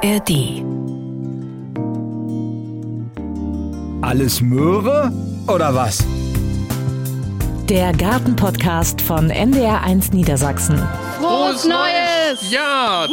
[0.00, 0.62] ARD.
[4.00, 5.12] Alles Möhre
[5.48, 6.06] oder was?
[7.68, 10.78] Der Gartenpodcast von NDR1 Niedersachsen.
[11.20, 12.48] Frohes Neues!
[12.48, 13.08] Ja!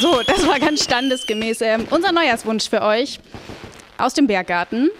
[0.00, 3.20] So, das war ganz standesgemäß ähm, unser Neujahrswunsch für euch
[3.98, 4.90] aus dem Berggarten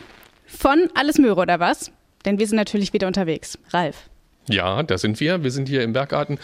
[0.46, 1.90] von Alles Möhre oder was?
[2.24, 3.58] Denn wir sind natürlich wieder unterwegs.
[3.70, 3.96] Ralf.
[4.48, 5.42] Ja, da sind wir.
[5.42, 6.38] Wir sind hier im Berggarten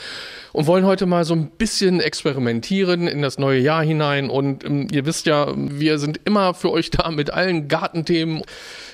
[0.53, 4.31] und wollen heute mal so ein bisschen experimentieren in das neue Jahr hinein.
[4.31, 8.43] Und ähm, ihr wisst ja, wir sind immer für euch da mit allen Gartenthemen.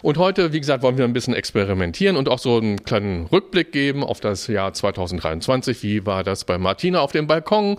[0.02, 3.70] Und heute, wie gesagt, wollen wir ein bisschen experimentieren und auch so einen kleinen Rückblick
[3.70, 5.82] geben auf das Jahr 2023.
[5.84, 7.78] Wie war das bei Martina auf dem Balkon,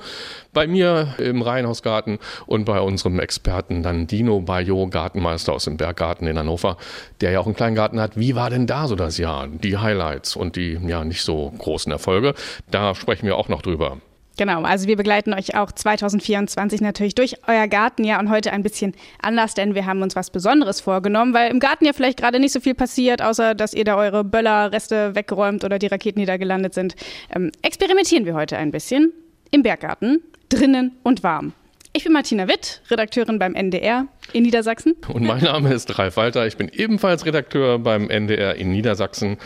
[0.57, 6.25] bei mir im Reihenhausgarten und bei unserem Experten dann Dino Bayo, Gartenmeister aus dem Berggarten
[6.25, 6.77] in Hannover,
[7.21, 8.17] der ja auch einen kleinen Garten hat.
[8.17, 9.47] Wie war denn da so das Jahr?
[9.47, 12.33] Die Highlights und die ja nicht so großen Erfolge.
[12.71, 13.97] Da sprechen wir auch noch drüber.
[14.35, 18.95] Genau, also wir begleiten euch auch 2024 natürlich durch euer Gartenjahr und heute ein bisschen
[19.21, 22.53] anders, denn wir haben uns was Besonderes vorgenommen, weil im Garten ja vielleicht gerade nicht
[22.53, 26.37] so viel passiert, außer dass ihr da eure Böllerreste weggeräumt oder die Raketen, die da
[26.37, 26.95] gelandet sind.
[27.35, 29.13] Ähm, experimentieren wir heute ein bisschen
[29.51, 31.53] im Berggarten, drinnen und warm.
[31.97, 34.95] Ich bin Martina Witt, Redakteurin beim NDR in Niedersachsen.
[35.11, 36.45] Und mein Name ist Ralf Walter.
[36.45, 39.37] Ich bin ebenfalls Redakteur beim NDR in Niedersachsen.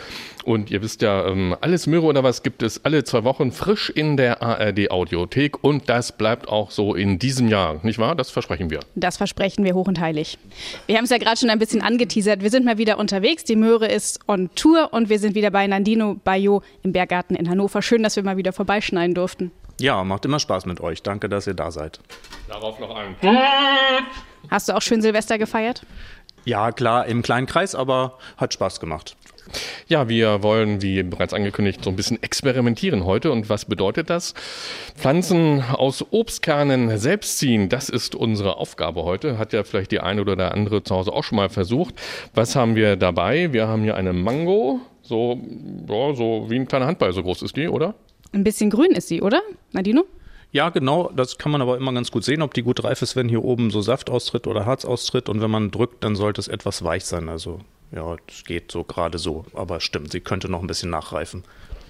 [0.44, 3.88] Und ihr wisst ja, ähm, alles Möhre oder was gibt es alle zwei Wochen frisch
[3.88, 5.64] in der ARD Audiothek.
[5.64, 8.14] Und das bleibt auch so in diesem Jahr, nicht wahr?
[8.16, 8.80] Das versprechen wir.
[8.96, 10.36] Das versprechen wir hoch und heilig.
[10.86, 12.42] Wir haben es ja gerade schon ein bisschen angeteasert.
[12.42, 13.44] Wir sind mal wieder unterwegs.
[13.44, 17.48] Die Möhre ist on Tour und wir sind wieder bei Nandino Bayo im Berggarten in
[17.48, 17.80] Hannover.
[17.80, 19.52] Schön, dass wir mal wieder vorbeischneiden durften.
[19.82, 21.02] Ja, macht immer Spaß mit euch.
[21.02, 21.98] Danke, dass ihr da seid.
[22.46, 23.16] Darauf noch ein.
[24.48, 25.84] Hast du auch schön Silvester gefeiert?
[26.44, 29.16] Ja, klar, im kleinen Kreis, aber hat Spaß gemacht.
[29.88, 33.32] Ja, wir wollen, wie bereits angekündigt, so ein bisschen experimentieren heute.
[33.32, 34.34] Und was bedeutet das?
[34.94, 39.36] Pflanzen aus Obstkernen selbst ziehen, das ist unsere Aufgabe heute.
[39.36, 41.96] Hat ja vielleicht die eine oder der andere zu Hause auch schon mal versucht.
[42.34, 43.52] Was haben wir dabei?
[43.52, 45.40] Wir haben hier eine Mango, so,
[45.88, 47.96] ja, so wie ein kleiner Handball, so groß ist die, oder?
[48.32, 49.40] Ein bisschen grün ist sie, oder?
[49.72, 50.04] Nadino?
[50.52, 53.16] Ja, genau, das kann man aber immer ganz gut sehen, ob die gut reif ist,
[53.16, 55.28] wenn hier oben so Saft austritt oder Harz austritt.
[55.30, 57.30] Und wenn man drückt, dann sollte es etwas weich sein.
[57.30, 57.60] Also
[57.90, 59.46] ja, es geht so gerade so.
[59.54, 61.44] Aber stimmt, sie könnte noch ein bisschen nachreifen.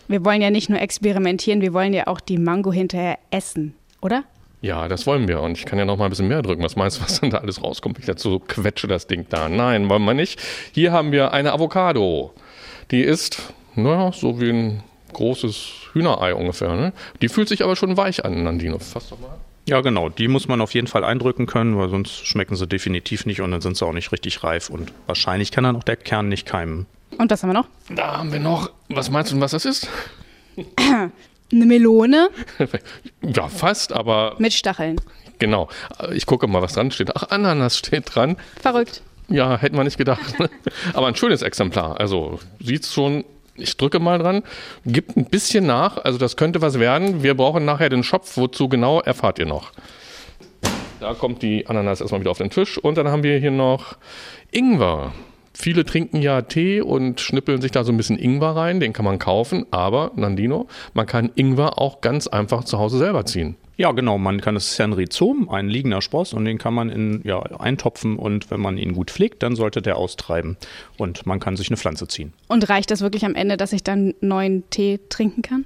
[0.09, 4.25] Wir wollen ja nicht nur experimentieren, wir wollen ja auch die Mango hinterher essen, oder?
[4.61, 5.41] Ja, das wollen wir.
[5.41, 6.63] Und ich kann ja noch mal ein bisschen mehr drücken.
[6.63, 7.99] Was meinst du, was dann da alles rauskommt?
[7.99, 9.49] Ich dazu so quetsche das Ding da.
[9.49, 10.41] Nein, wollen wir nicht.
[10.73, 12.33] Hier haben wir eine Avocado.
[12.93, 16.75] Die ist, naja, so wie ein großes Hühnerei ungefähr.
[16.75, 16.93] Ne?
[17.21, 18.79] Die fühlt sich aber schon weich an, Nandino.
[18.79, 19.39] Fass doch mal.
[19.69, 20.09] Ja, genau.
[20.09, 23.53] Die muss man auf jeden Fall eindrücken können, weil sonst schmecken sie definitiv nicht und
[23.53, 24.71] dann sind sie auch nicht richtig reif.
[24.71, 26.87] Und wahrscheinlich kann dann auch der Kern nicht keimen.
[27.19, 27.69] Und was haben wir noch?
[27.95, 29.89] Da haben wir noch, was meinst du, was das ist?
[30.81, 32.31] Eine Melone
[33.23, 35.01] ja, fast, aber mit Stacheln.
[35.39, 35.69] genau.
[36.13, 37.15] Ich gucke mal, was dran steht.
[37.15, 38.37] Ach, Ananas steht dran.
[38.61, 39.03] Verrückt.
[39.29, 40.35] Ja, hätten wir nicht gedacht.
[40.95, 42.01] aber ein schönes Exemplar.
[42.01, 43.25] Also sieht schon
[43.63, 44.43] ich drücke mal dran,
[44.85, 47.23] gibt ein bisschen nach, also das könnte was werden.
[47.23, 49.73] Wir brauchen nachher den Schopf, wozu genau erfahrt ihr noch.
[51.01, 53.97] Da kommt die Ananas erstmal wieder auf den Tisch und dann haben wir hier noch
[54.51, 55.13] Ingwer.
[55.55, 59.05] Viele trinken ja Tee und schnippeln sich da so ein bisschen Ingwer rein, den kann
[59.05, 63.57] man kaufen, aber Nandino, man kann Ingwer auch ganz einfach zu Hause selber ziehen.
[63.77, 64.19] Ja, genau.
[64.19, 67.23] Man kann, das ist ja ein Rhizom, ein liegender Spross und den kann man in,
[67.25, 70.57] ja, eintopfen und wenn man ihn gut pflegt, dann sollte der austreiben
[70.99, 72.33] und man kann sich eine Pflanze ziehen.
[72.49, 75.65] Und reicht das wirklich am Ende, dass ich dann neuen Tee trinken kann?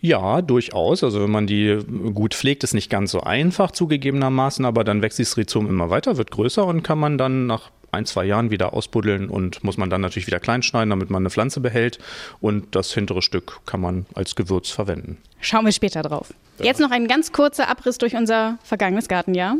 [0.00, 1.02] Ja, durchaus.
[1.02, 1.78] Also wenn man die
[2.12, 6.18] gut pflegt, ist nicht ganz so einfach zugegebenermaßen, aber dann wächst das Rhizom immer weiter,
[6.18, 9.90] wird größer und kann man dann nach ein, zwei Jahren wieder ausbuddeln und muss man
[9.90, 11.98] dann natürlich wieder klein schneiden, damit man eine Pflanze behält.
[12.40, 15.18] Und das hintere Stück kann man als Gewürz verwenden.
[15.40, 16.32] Schauen wir später drauf.
[16.58, 19.56] Jetzt noch ein ganz kurzer Abriss durch unser vergangenes Gartenjahr.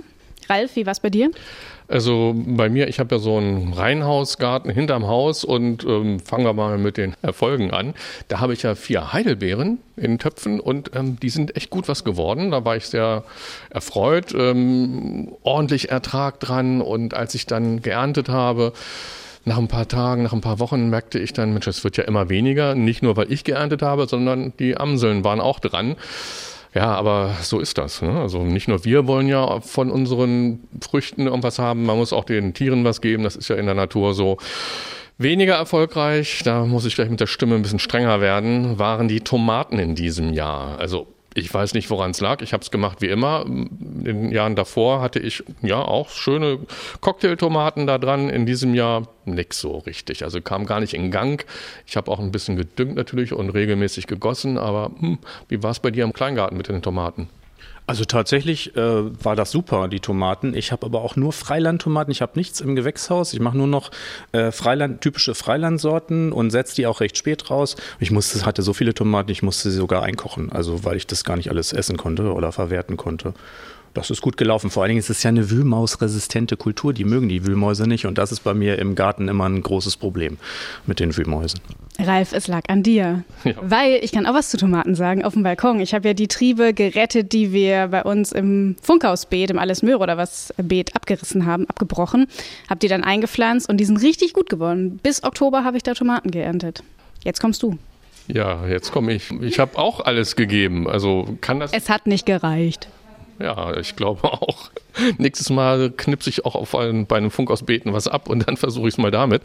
[0.50, 1.30] Ralf, wie war es bei dir?
[1.86, 6.54] Also bei mir, ich habe ja so einen Reihenhausgarten hinterm Haus und ähm, fangen wir
[6.54, 7.92] mal mit den Erfolgen an.
[8.28, 12.02] Da habe ich ja vier Heidelbeeren in Töpfen und ähm, die sind echt gut was
[12.02, 12.52] geworden.
[12.52, 13.24] Da war ich sehr
[13.68, 18.72] erfreut, ähm, ordentlich Ertrag dran und als ich dann geerntet habe,
[19.44, 22.04] nach ein paar Tagen, nach ein paar Wochen merkte ich dann, Mensch, es wird ja
[22.04, 22.74] immer weniger.
[22.74, 25.96] Nicht nur, weil ich geerntet habe, sondern die Amseln waren auch dran.
[26.74, 28.02] Ja, aber so ist das.
[28.02, 28.20] Ne?
[28.20, 32.52] Also nicht nur wir wollen ja von unseren Früchten irgendwas haben, man muss auch den
[32.52, 33.22] Tieren was geben.
[33.22, 34.38] Das ist ja in der Natur so.
[35.16, 39.20] Weniger erfolgreich, da muss ich gleich mit der Stimme ein bisschen strenger werden, waren die
[39.20, 40.76] Tomaten in diesem Jahr.
[40.80, 42.42] Also Ich weiß nicht, woran es lag.
[42.42, 43.44] Ich habe es gemacht wie immer.
[43.44, 46.60] In den Jahren davor hatte ich ja auch schöne
[47.00, 48.30] Cocktailtomaten da dran.
[48.30, 50.22] In diesem Jahr nix so richtig.
[50.22, 51.44] Also kam gar nicht in Gang.
[51.86, 54.58] Ich habe auch ein bisschen gedüngt natürlich und regelmäßig gegossen.
[54.58, 57.28] Aber hm, wie war es bei dir im Kleingarten mit den Tomaten?
[57.86, 60.54] Also tatsächlich äh, war das super, die Tomaten.
[60.54, 62.10] Ich habe aber auch nur Freilandtomaten.
[62.12, 63.34] Ich habe nichts im Gewächshaus.
[63.34, 63.90] Ich mache nur noch
[64.32, 67.76] äh, Freiland, typische Freilandsorten und setze die auch recht spät raus.
[68.00, 71.24] Ich musste, hatte so viele Tomaten, ich musste sie sogar einkochen, also weil ich das
[71.24, 73.34] gar nicht alles essen konnte oder verwerten konnte.
[73.94, 74.70] Das ist gut gelaufen.
[74.70, 76.92] Vor allen Dingen ist es ja eine Wühlmausresistente Kultur.
[76.92, 78.06] Die mögen die Wühlmäuse nicht.
[78.06, 80.36] Und das ist bei mir im Garten immer ein großes Problem
[80.84, 81.60] mit den Wühlmäusen.
[82.00, 83.22] Ralf, es lag an dir.
[83.44, 83.52] Ja.
[83.62, 85.78] Weil ich kann auch was zu Tomaten sagen auf dem Balkon.
[85.78, 90.00] Ich habe ja die Triebe gerettet, die wir bei uns im Funkhausbeet, im Alles Möhre
[90.00, 92.26] oder was Beet abgerissen haben, abgebrochen.
[92.68, 94.98] Habe die dann eingepflanzt und die sind richtig gut geworden.
[95.04, 96.82] Bis Oktober habe ich da Tomaten geerntet.
[97.22, 97.78] Jetzt kommst du.
[98.26, 99.30] Ja, jetzt komme ich.
[99.42, 100.88] Ich habe auch alles gegeben.
[100.88, 101.72] Also kann das.
[101.72, 102.88] Es hat nicht gereicht.
[103.38, 104.70] Ja, ich glaube auch.
[105.18, 108.88] Nächstes Mal knipse ich auch auf einen, bei einem Funkausbeten was ab und dann versuche
[108.88, 109.42] ich es mal damit.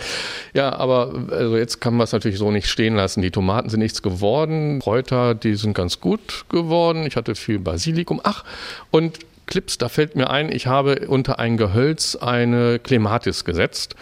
[0.53, 3.21] Ja, aber also jetzt kann man es natürlich so nicht stehen lassen.
[3.21, 4.80] Die Tomaten sind nichts geworden.
[4.80, 7.06] Kräuter, die sind ganz gut geworden.
[7.06, 8.21] Ich hatte viel Basilikum.
[8.24, 8.44] Ach,
[8.91, 13.95] und Clips, da fällt mir ein, ich habe unter ein Gehölz eine Clematis gesetzt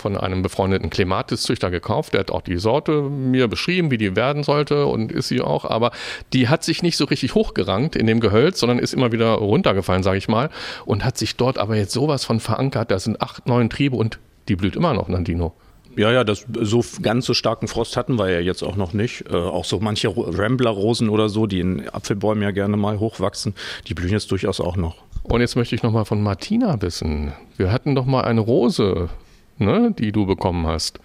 [0.00, 2.14] von einem befreundeten Clematis-Züchter gekauft.
[2.14, 5.64] Der hat auch die Sorte mir beschrieben, wie die werden sollte und ist sie auch.
[5.64, 5.90] Aber
[6.32, 10.02] die hat sich nicht so richtig hochgerankt in dem Gehölz, sondern ist immer wieder runtergefallen,
[10.02, 10.50] sage ich mal.
[10.84, 12.90] Und hat sich dort aber jetzt sowas von verankert.
[12.90, 15.54] Da sind acht, neun Triebe und die blüht immer noch, Nandino.
[15.96, 19.24] Ja, ja, das so ganz so starken Frost hatten wir ja jetzt auch noch nicht.
[19.30, 23.54] Äh, auch so manche Rambler-Rosen oder so, die in Apfelbäumen ja gerne mal hochwachsen,
[23.86, 24.96] die blühen jetzt durchaus auch noch.
[25.22, 27.32] Und jetzt möchte ich noch mal von Martina wissen.
[27.56, 29.08] Wir hatten doch mal eine Rose
[29.58, 31.00] ne, die du bekommen hast.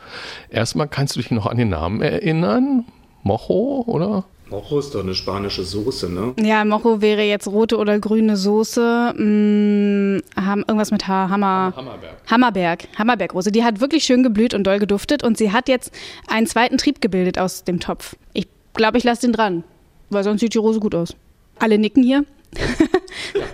[0.50, 2.86] Erstmal kannst du dich noch an den Namen erinnern?
[3.24, 4.25] Mocho, oder?
[4.51, 6.33] Mocho ist doch eine spanische Soße, ne?
[6.38, 9.13] Ja, Mocho wäre jetzt rote oder grüne Soße.
[9.15, 11.74] Hm, haben irgendwas mit H Hammer.
[11.75, 12.18] Hammerberg.
[12.30, 12.88] Hammerberg.
[12.98, 13.51] Hammerbergrose.
[13.53, 15.92] Die hat wirklich schön geblüht und doll geduftet und sie hat jetzt
[16.27, 18.18] einen zweiten Trieb gebildet aus dem Topf.
[18.33, 19.63] Ich glaube, ich lasse den dran,
[20.09, 21.15] weil sonst sieht die Rose gut aus.
[21.57, 22.25] Alle nicken hier.
[23.36, 23.45] ja,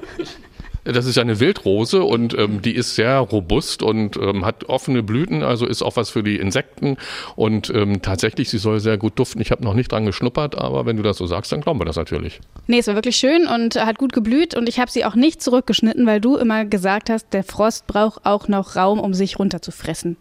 [0.93, 5.43] das ist eine Wildrose und ähm, die ist sehr robust und ähm, hat offene Blüten,
[5.43, 6.97] also ist auch was für die Insekten.
[7.35, 9.41] Und ähm, tatsächlich, sie soll sehr gut duften.
[9.41, 11.85] Ich habe noch nicht dran geschnuppert, aber wenn du das so sagst, dann glauben wir
[11.85, 12.39] das natürlich.
[12.67, 15.41] Nee, es war wirklich schön und hat gut geblüht und ich habe sie auch nicht
[15.41, 20.17] zurückgeschnitten, weil du immer gesagt hast, der Frost braucht auch noch Raum, um sich runterzufressen.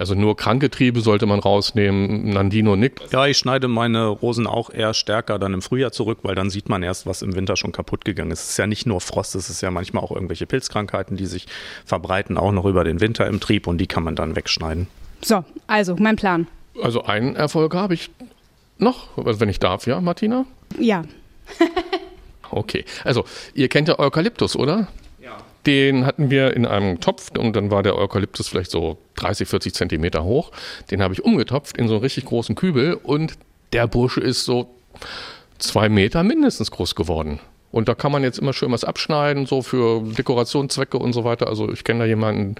[0.00, 2.30] Also nur kranke Triebe sollte man rausnehmen.
[2.30, 3.12] Nandino nickt.
[3.12, 6.70] Ja, ich schneide meine Rosen auch eher stärker dann im Frühjahr zurück, weil dann sieht
[6.70, 8.44] man erst, was im Winter schon kaputt gegangen ist.
[8.44, 11.48] Es ist ja nicht nur Frost, es ist ja manchmal auch irgendwelche Pilzkrankheiten, die sich
[11.84, 14.86] verbreiten, auch noch über den Winter im Trieb und die kann man dann wegschneiden.
[15.20, 16.46] So, also mein Plan.
[16.82, 18.08] Also einen Erfolg habe ich
[18.78, 20.46] noch, wenn ich darf, ja, Martina?
[20.78, 21.04] Ja.
[22.50, 24.88] okay, also ihr kennt ja Eukalyptus, oder?
[25.66, 29.74] Den hatten wir in einem Topf und dann war der Eukalyptus vielleicht so 30, 40
[29.74, 30.52] Zentimeter hoch.
[30.90, 33.34] Den habe ich umgetopft in so einen richtig großen Kübel und
[33.72, 34.74] der Bursche ist so
[35.58, 37.40] zwei Meter mindestens groß geworden.
[37.72, 41.46] Und da kann man jetzt immer schön was abschneiden, so für Dekorationszwecke und so weiter.
[41.46, 42.56] Also ich kenne da jemanden,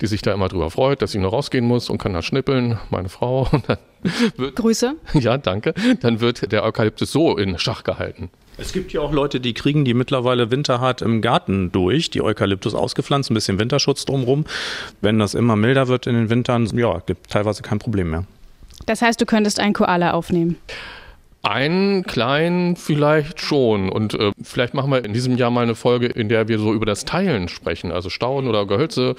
[0.00, 2.78] die sich da immer drüber freut, dass sie nur rausgehen muss und kann da schnippeln,
[2.90, 3.48] meine Frau.
[4.54, 4.96] Grüße.
[5.14, 5.72] Ja, danke.
[6.00, 8.30] Dann wird der Eukalyptus so in Schach gehalten.
[8.56, 12.74] Es gibt ja auch Leute, die kriegen die mittlerweile winterhart im Garten durch, die Eukalyptus
[12.74, 14.44] ausgepflanzt, ein bisschen Winterschutz drumherum.
[15.00, 18.24] Wenn das immer milder wird in den Wintern, ja, gibt teilweise kein Problem mehr.
[18.86, 20.56] Das heißt, du könntest einen Koala aufnehmen.
[21.44, 23.90] Einen kleinen vielleicht schon.
[23.90, 26.72] Und äh, vielleicht machen wir in diesem Jahr mal eine Folge, in der wir so
[26.72, 27.92] über das Teilen sprechen.
[27.92, 29.14] Also Stauen oder Gehölze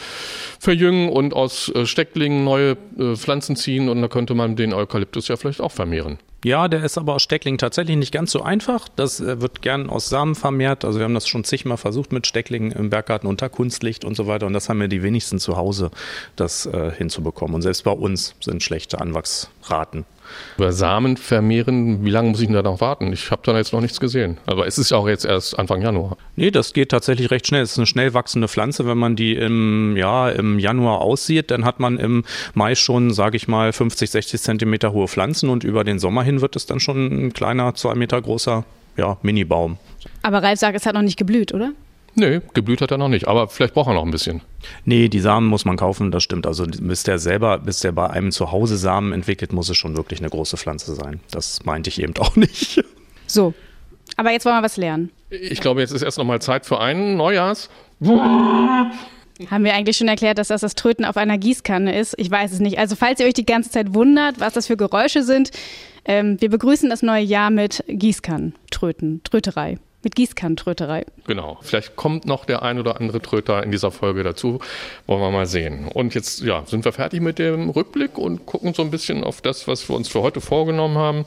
[0.59, 3.89] verjüngen und aus äh, Stecklingen neue äh, Pflanzen ziehen.
[3.89, 6.17] Und da könnte man den Eukalyptus ja vielleicht auch vermehren.
[6.43, 8.87] Ja, der ist aber aus Steckling tatsächlich nicht ganz so einfach.
[8.95, 10.83] Das äh, wird gern aus Samen vermehrt.
[10.83, 14.25] Also wir haben das schon zigmal versucht mit Stecklingen im Berggarten unter Kunstlicht und so
[14.25, 14.47] weiter.
[14.47, 15.91] Und das haben wir die wenigsten zu Hause,
[16.35, 17.53] das äh, hinzubekommen.
[17.53, 20.05] Und selbst bei uns sind schlechte Anwachsraten.
[20.57, 23.11] Über Samen vermehren, wie lange muss ich denn da noch warten?
[23.13, 24.37] Ich habe da jetzt noch nichts gesehen.
[24.45, 26.17] Aber es ist ja auch jetzt erst Anfang Januar.
[26.35, 27.61] Nee, das geht tatsächlich recht schnell.
[27.61, 28.85] Es ist eine schnell wachsende Pflanze.
[28.85, 33.37] Wenn man die im, ja, im Januar aussieht, dann hat man im Mai schon, sage
[33.37, 36.79] ich mal, 50, 60 Zentimeter hohe Pflanzen und über den Sommer hin wird es dann
[36.79, 38.65] schon ein kleiner, zwei Meter großer
[38.97, 39.77] ja, Mini-Baum.
[40.21, 41.71] Aber Ralf sagt, es hat noch nicht geblüht, oder?
[42.15, 44.41] Nee, geblüht hat er noch nicht, aber vielleicht braucht er noch ein bisschen.
[44.85, 46.47] Nee, die Samen muss man kaufen, das stimmt.
[46.47, 49.97] Also bis der selber, bis der bei einem zu Hause Samen entwickelt, muss es schon
[49.97, 51.19] wirklich eine große Pflanze sein.
[51.31, 52.83] Das meinte ich eben auch nicht.
[53.27, 53.53] So,
[54.15, 55.11] aber jetzt wollen wir was lernen.
[55.29, 57.69] Ich glaube, jetzt ist erst noch mal Zeit für einen Neujahrs.
[59.51, 62.13] Haben wir eigentlich schon erklärt, dass das das Tröten auf einer Gießkanne ist?
[62.17, 62.79] Ich weiß es nicht.
[62.79, 65.51] Also falls ihr euch die ganze Zeit wundert, was das für Geräusche sind,
[66.07, 69.79] Ähm, wir begrüßen das neue Jahr mit Gießkannentröten, Tröterei.
[70.05, 71.03] Mit Gießkannentröterei.
[71.25, 71.57] Genau.
[71.63, 74.59] Vielleicht kommt noch der ein oder andere Tröter in dieser Folge dazu.
[75.07, 75.87] Wollen wir mal sehen.
[75.87, 79.41] Und jetzt ja, sind wir fertig mit dem Rückblick und gucken so ein bisschen auf
[79.41, 81.25] das, was wir uns für heute vorgenommen haben.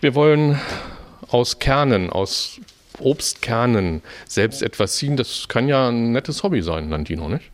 [0.00, 0.60] Wir wollen
[1.28, 2.60] aus Kernen, aus
[3.00, 5.16] Obstkernen selbst etwas ziehen.
[5.16, 7.50] Das kann ja ein nettes Hobby sein, Nandino, nicht?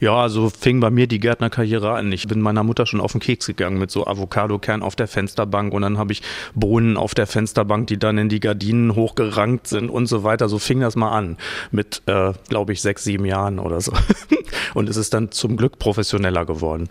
[0.00, 2.10] Ja, so fing bei mir die Gärtnerkarriere an.
[2.12, 5.72] Ich bin meiner Mutter schon auf den Keks gegangen mit so Avocadokern auf der Fensterbank
[5.72, 6.22] und dann habe ich
[6.54, 10.48] Bohnen auf der Fensterbank, die dann in die Gardinen hochgerankt sind und so weiter.
[10.48, 11.36] So fing das mal an
[11.70, 13.92] mit, äh, glaube ich, sechs, sieben Jahren oder so.
[14.74, 16.88] und es ist dann zum Glück professioneller geworden.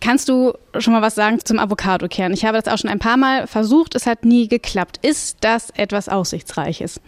[0.00, 2.32] Kannst du schon mal was sagen zum Avocadokern?
[2.32, 4.98] Ich habe das auch schon ein paar Mal versucht, es hat nie geklappt.
[5.02, 7.00] Ist das etwas Aussichtsreiches?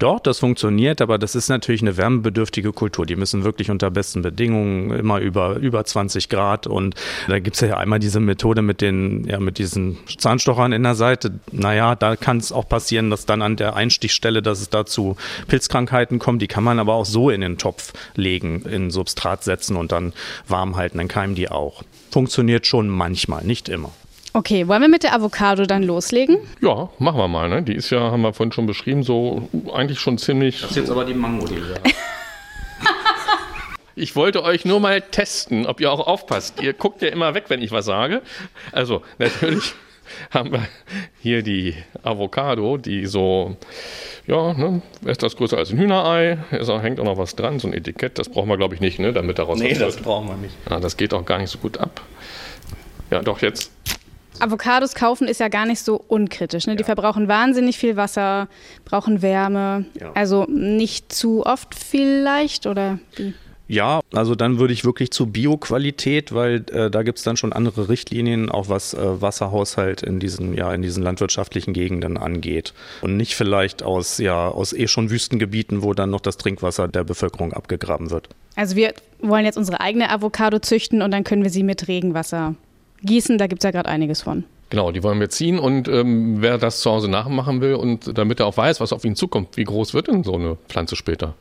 [0.00, 3.04] Doch, das funktioniert, aber das ist natürlich eine wärmebedürftige Kultur.
[3.04, 6.66] Die müssen wirklich unter besten Bedingungen immer über, über 20 Grad.
[6.66, 6.94] Und
[7.28, 10.94] da gibt es ja einmal diese Methode mit den, ja, mit diesen Zahnstochern in der
[10.94, 11.38] Seite.
[11.52, 15.16] Naja, da kann es auch passieren, dass dann an der Einstichstelle, dass es da zu
[15.48, 16.40] Pilzkrankheiten kommt.
[16.40, 20.14] Die kann man aber auch so in den Topf legen, in Substrat setzen und dann
[20.48, 20.96] warm halten.
[20.96, 21.82] Dann keimen die auch.
[22.10, 23.92] Funktioniert schon manchmal, nicht immer.
[24.32, 26.38] Okay, wollen wir mit der Avocado dann loslegen?
[26.60, 27.48] Ja, machen wir mal.
[27.48, 27.62] Ne?
[27.62, 30.60] Die ist ja, haben wir vorhin schon beschrieben, so eigentlich schon ziemlich.
[30.60, 31.74] Das ist jetzt aber die Mango, die wir
[33.96, 36.62] Ich wollte euch nur mal testen, ob ihr auch aufpasst.
[36.62, 38.22] Ihr guckt ja immer weg, wenn ich was sage.
[38.72, 39.74] Also, natürlich
[40.30, 40.66] haben wir
[41.20, 43.56] hier die Avocado, die so,
[44.26, 46.38] ja, ne, etwas größer als ein Hühnerei.
[46.50, 48.18] Es hängt auch noch was dran, so ein Etikett.
[48.18, 50.04] Das brauchen wir, glaube ich, nicht, ne, damit daraus Nee, das wird.
[50.04, 50.54] brauchen wir nicht.
[50.70, 52.00] Ja, das geht auch gar nicht so gut ab.
[53.10, 53.72] Ja, doch, jetzt.
[54.40, 56.66] Avocados kaufen ist ja gar nicht so unkritisch.
[56.66, 56.76] Ne?
[56.76, 58.48] Die verbrauchen wahnsinnig viel Wasser,
[58.84, 59.84] brauchen Wärme.
[60.00, 60.12] Ja.
[60.14, 63.34] Also nicht zu oft vielleicht oder wie?
[63.70, 67.88] Ja, also dann würde ich wirklich zu Bioqualität, weil äh, da gibt's dann schon andere
[67.88, 72.74] Richtlinien, auch was äh, Wasserhaushalt in diesen, ja, in diesen landwirtschaftlichen Gegenden angeht.
[73.00, 77.04] Und nicht vielleicht aus, ja, aus eh schon Wüstengebieten, wo dann noch das Trinkwasser der
[77.04, 78.28] Bevölkerung abgegraben wird.
[78.56, 82.56] Also wir wollen jetzt unsere eigene Avocado züchten und dann können wir sie mit Regenwasser
[83.02, 83.38] gießen.
[83.38, 84.44] Da gibt es ja gerade einiges von.
[84.70, 88.38] Genau, die wollen wir ziehen und ähm, wer das zu Hause nachmachen will und damit
[88.38, 91.34] er auch weiß, was auf ihn zukommt, wie groß wird denn so eine Pflanze später?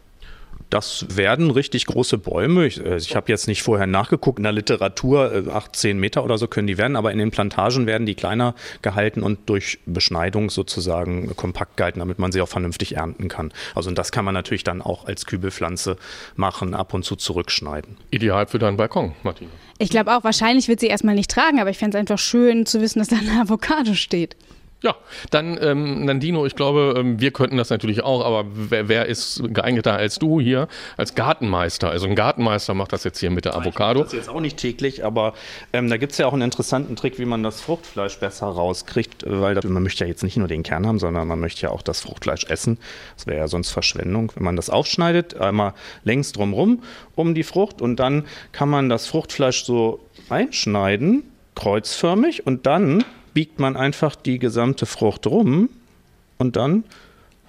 [0.69, 2.67] Das werden richtig große Bäume.
[2.67, 4.39] Ich, äh, ich habe jetzt nicht vorher nachgeguckt.
[4.39, 7.87] In der Literatur äh, 18 Meter oder so können die werden, aber in den Plantagen
[7.87, 12.97] werden die kleiner gehalten und durch Beschneidung sozusagen kompakt gehalten, damit man sie auch vernünftig
[12.97, 13.51] ernten kann.
[13.73, 15.97] Also und das kann man natürlich dann auch als Kübelpflanze
[16.35, 17.97] machen, ab und zu zurückschneiden.
[18.11, 19.49] Ideal für deinen Balkon, Martina.
[19.79, 22.65] Ich glaube auch, wahrscheinlich wird sie erstmal nicht tragen, aber ich fände es einfach schön
[22.65, 24.35] zu wissen, dass da eine Avocado steht.
[24.81, 24.95] Ja,
[25.29, 29.43] dann ähm, Nandino, ich glaube, ähm, wir könnten das natürlich auch, aber wer, wer ist
[29.53, 31.89] geeigneter als du hier als Gartenmeister?
[31.89, 34.03] Also ein Gartenmeister macht das jetzt hier mit der Avocado.
[34.03, 35.33] Das jetzt auch nicht täglich, aber
[35.73, 39.25] ähm, da gibt es ja auch einen interessanten Trick, wie man das Fruchtfleisch besser rauskriegt,
[39.27, 41.71] weil das, man möchte ja jetzt nicht nur den Kern haben, sondern man möchte ja
[41.71, 42.77] auch das Fruchtfleisch essen.
[43.17, 44.31] Das wäre ja sonst Verschwendung.
[44.35, 45.73] Wenn man das aufschneidet, einmal
[46.05, 46.83] längs drumrum
[47.15, 51.23] um die Frucht und dann kann man das Fruchtfleisch so einschneiden,
[51.55, 55.69] kreuzförmig und dann biegt man einfach die gesamte Frucht rum
[56.37, 56.83] und dann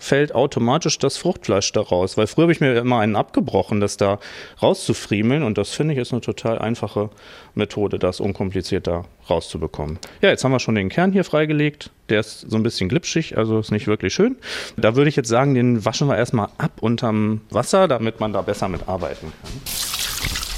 [0.01, 2.17] fällt automatisch das Fruchtfleisch da raus.
[2.17, 4.19] Weil früher habe ich mir immer einen abgebrochen, das da
[4.63, 7.11] rauszufriemeln und das finde ich ist eine total einfache
[7.55, 9.99] Methode, das unkompliziert da rauszubekommen.
[10.23, 11.91] Ja, jetzt haben wir schon den Kern hier freigelegt.
[12.09, 14.37] Der ist so ein bisschen glitschig, also ist nicht wirklich schön.
[14.77, 18.41] Da würde ich jetzt sagen, den waschen wir erstmal ab unterm Wasser, damit man da
[18.41, 19.53] besser mit arbeiten kann.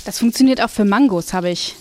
[0.05, 1.75] Das funktioniert auch für Mangos, habe ich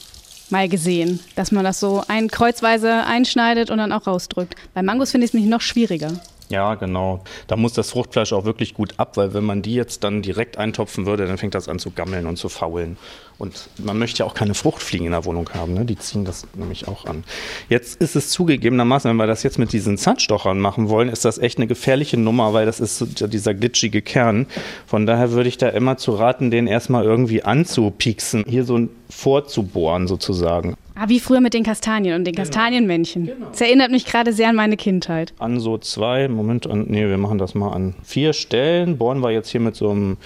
[0.52, 4.56] mal gesehen, dass man das so ein kreuzweise einschneidet und dann auch rausdrückt.
[4.74, 6.12] Bei Mangos finde ich es nämlich noch schwieriger.
[6.52, 7.24] Ja, genau.
[7.48, 10.58] Da muss das Fruchtfleisch auch wirklich gut ab, weil wenn man die jetzt dann direkt
[10.58, 12.98] eintopfen würde, dann fängt das an zu gammeln und zu faulen.
[13.38, 15.86] Und man möchte ja auch keine Fruchtfliegen in der Wohnung haben, ne?
[15.86, 17.24] die ziehen das nämlich auch an.
[17.70, 21.40] Jetzt ist es zugegebenermaßen, wenn wir das jetzt mit diesen Zahnstochern machen wollen, ist das
[21.40, 24.46] echt eine gefährliche Nummer, weil das ist so dieser glitschige Kern.
[24.86, 30.08] Von daher würde ich da immer zu raten, den erstmal irgendwie anzupieksen, hier so vorzubohren
[30.08, 30.76] sozusagen.
[30.96, 33.32] Ah, wie früher mit den Kastanien und den Kastanienmännchen.
[33.52, 35.34] Das erinnert mich gerade sehr an meine Kindheit.
[35.40, 38.98] an so zwei, Moment, an, nee, wir machen das mal an vier Stellen.
[38.98, 40.18] Bohren wir jetzt hier mit so einem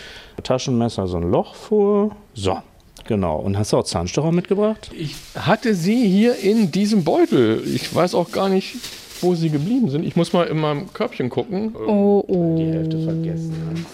[0.44, 2.16] Taschenmesser so ein Loch vor.
[2.34, 2.58] So,
[3.08, 3.38] genau.
[3.38, 4.92] Und hast du auch Zahnstocher mitgebracht?
[4.98, 7.62] Ich hatte sie hier in diesem Beutel.
[7.74, 8.76] Ich weiß auch gar nicht,
[9.22, 10.06] wo sie geblieben sind.
[10.06, 11.74] Ich muss mal in meinem Körbchen gucken.
[11.76, 12.58] Oh, oh.
[12.58, 13.86] Die Hälfte vergessen.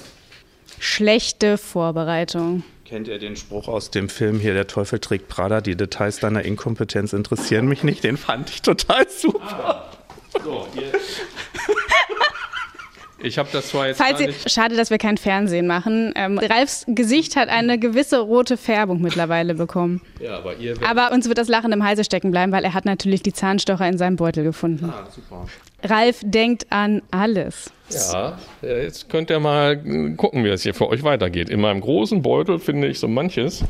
[0.80, 2.64] Schlechte Vorbereitung.
[2.92, 6.44] Kennt ihr den Spruch aus dem Film hier, der Teufel trägt Prada, die Details deiner
[6.44, 8.04] Inkompetenz interessieren mich nicht?
[8.04, 9.90] Den fand ich total super.
[10.44, 10.92] So, hier.
[13.24, 16.12] Ich habe das zwar jetzt Falls gar ihr, schade, dass wir kein Fernsehen machen.
[16.16, 20.02] Ähm, Ralfs Gesicht hat eine gewisse rote Färbung mittlerweile bekommen.
[20.20, 22.84] Ja, aber ihr Aber uns wird das Lachen im Halse stecken bleiben, weil er hat
[22.84, 24.92] natürlich die Zahnstocher in seinem Beutel gefunden.
[24.92, 25.46] Ah, super.
[25.84, 27.72] Ralf denkt an alles.
[27.90, 29.78] Ja, äh, jetzt könnt ihr mal
[30.16, 31.50] gucken, wie das hier für euch weitergeht.
[31.50, 33.64] In meinem großen Beutel finde ich so manches.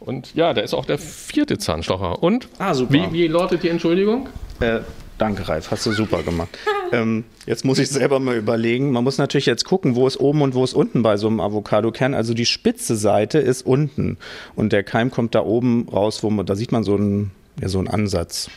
[0.00, 2.22] Und ja, da ist auch der vierte Zahnstocher.
[2.22, 2.48] Und?
[2.58, 2.92] Ah, super.
[2.92, 4.28] Wie, wie lautet die Entschuldigung?
[4.60, 4.80] Äh,
[5.18, 6.56] danke, Ralf, hast du super gemacht.
[6.92, 8.92] ähm, jetzt muss ich selber mal überlegen.
[8.92, 11.40] Man muss natürlich jetzt gucken, wo ist oben und wo ist unten bei so einem
[11.40, 12.14] Avocado-Kern.
[12.14, 14.18] Also die spitze Seite ist unten
[14.54, 17.68] und der Keim kommt da oben raus, wo man, da sieht man so einen, ja,
[17.68, 18.50] so einen Ansatz.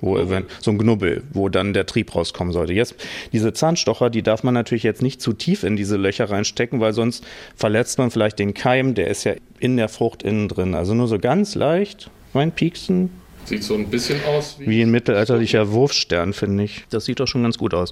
[0.00, 2.72] Wo, event- so ein Knubbel, wo dann der Trieb rauskommen sollte.
[2.72, 2.94] Jetzt,
[3.32, 6.92] diese Zahnstocher, die darf man natürlich jetzt nicht zu tief in diese Löcher reinstecken, weil
[6.92, 7.24] sonst
[7.56, 10.74] verletzt man vielleicht den Keim, der ist ja in der Frucht innen drin.
[10.74, 13.10] Also nur so ganz leicht reinpieksen,
[13.46, 14.66] Sieht so ein bisschen aus wie.
[14.68, 16.84] wie ein mittelalterlicher Wurfstern, finde ich.
[16.90, 17.90] Das sieht doch schon ganz gut aus.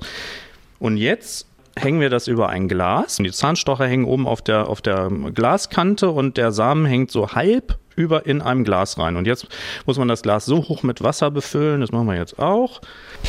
[0.79, 3.17] Und jetzt hängen wir das über ein Glas.
[3.17, 7.79] Die Zahnstocher hängen oben auf der, auf der Glaskante und der Samen hängt so halb
[7.99, 9.17] über in einem Glas rein.
[9.17, 9.47] Und jetzt
[9.85, 12.81] muss man das Glas so hoch mit Wasser befüllen, das machen wir jetzt auch,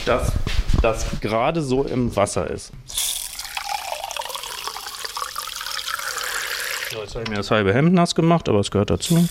[0.06, 0.32] dass
[0.82, 2.72] das gerade so im Wasser ist.
[6.92, 9.28] So, jetzt habe ich mir das halbe Hemd nass gemacht, aber es gehört dazu.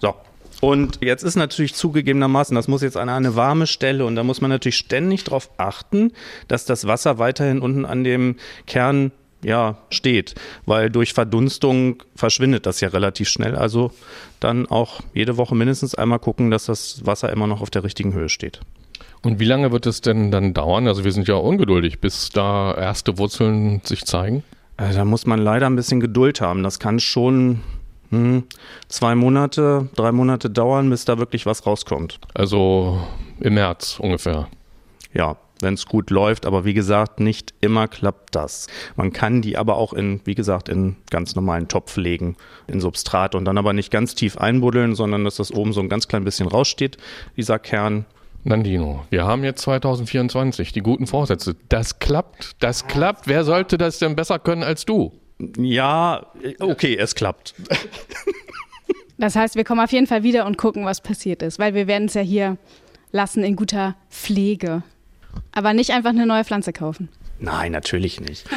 [0.00, 0.14] So.
[0.60, 4.40] Und jetzt ist natürlich zugegebenermaßen, das muss jetzt an eine warme Stelle und da muss
[4.40, 6.12] man natürlich ständig darauf achten,
[6.48, 9.12] dass das Wasser weiterhin unten an dem Kern
[9.42, 13.54] ja, steht, weil durch Verdunstung verschwindet das ja relativ schnell.
[13.54, 13.92] Also
[14.40, 18.12] dann auch jede Woche mindestens einmal gucken, dass das Wasser immer noch auf der richtigen
[18.12, 18.60] Höhe steht.
[19.22, 20.86] Und wie lange wird es denn dann dauern?
[20.88, 24.42] Also wir sind ja ungeduldig, bis da erste Wurzeln sich zeigen.
[24.76, 26.62] Äh, Da muss man leider ein bisschen Geduld haben.
[26.62, 27.60] Das kann schon
[28.10, 28.44] hm,
[28.88, 32.20] zwei Monate, drei Monate dauern, bis da wirklich was rauskommt.
[32.34, 33.00] Also
[33.40, 34.48] im März ungefähr.
[35.12, 38.66] Ja, wenn es gut läuft, aber wie gesagt, nicht immer klappt das.
[38.96, 42.36] Man kann die aber auch in, wie gesagt, in ganz normalen Topf legen,
[42.66, 45.88] in Substrat und dann aber nicht ganz tief einbuddeln, sondern dass das oben so ein
[45.88, 46.98] ganz klein bisschen raussteht,
[47.36, 48.04] dieser Kern.
[48.44, 51.56] Nandino, wir haben jetzt 2024, die guten Vorsätze.
[51.68, 53.26] Das klappt, das klappt.
[53.26, 55.12] Wer sollte das denn besser können als du?
[55.58, 56.26] Ja,
[56.60, 57.54] okay, es klappt.
[59.18, 61.86] Das heißt, wir kommen auf jeden Fall wieder und gucken, was passiert ist, weil wir
[61.86, 62.58] werden es ja hier
[63.12, 64.82] lassen in guter Pflege.
[65.52, 67.08] Aber nicht einfach eine neue Pflanze kaufen.
[67.38, 68.46] Nein, natürlich nicht.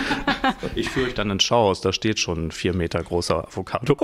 [0.75, 3.97] Ich führe euch dann ins Schauhaus, da steht schon ein vier Meter großer Avocado.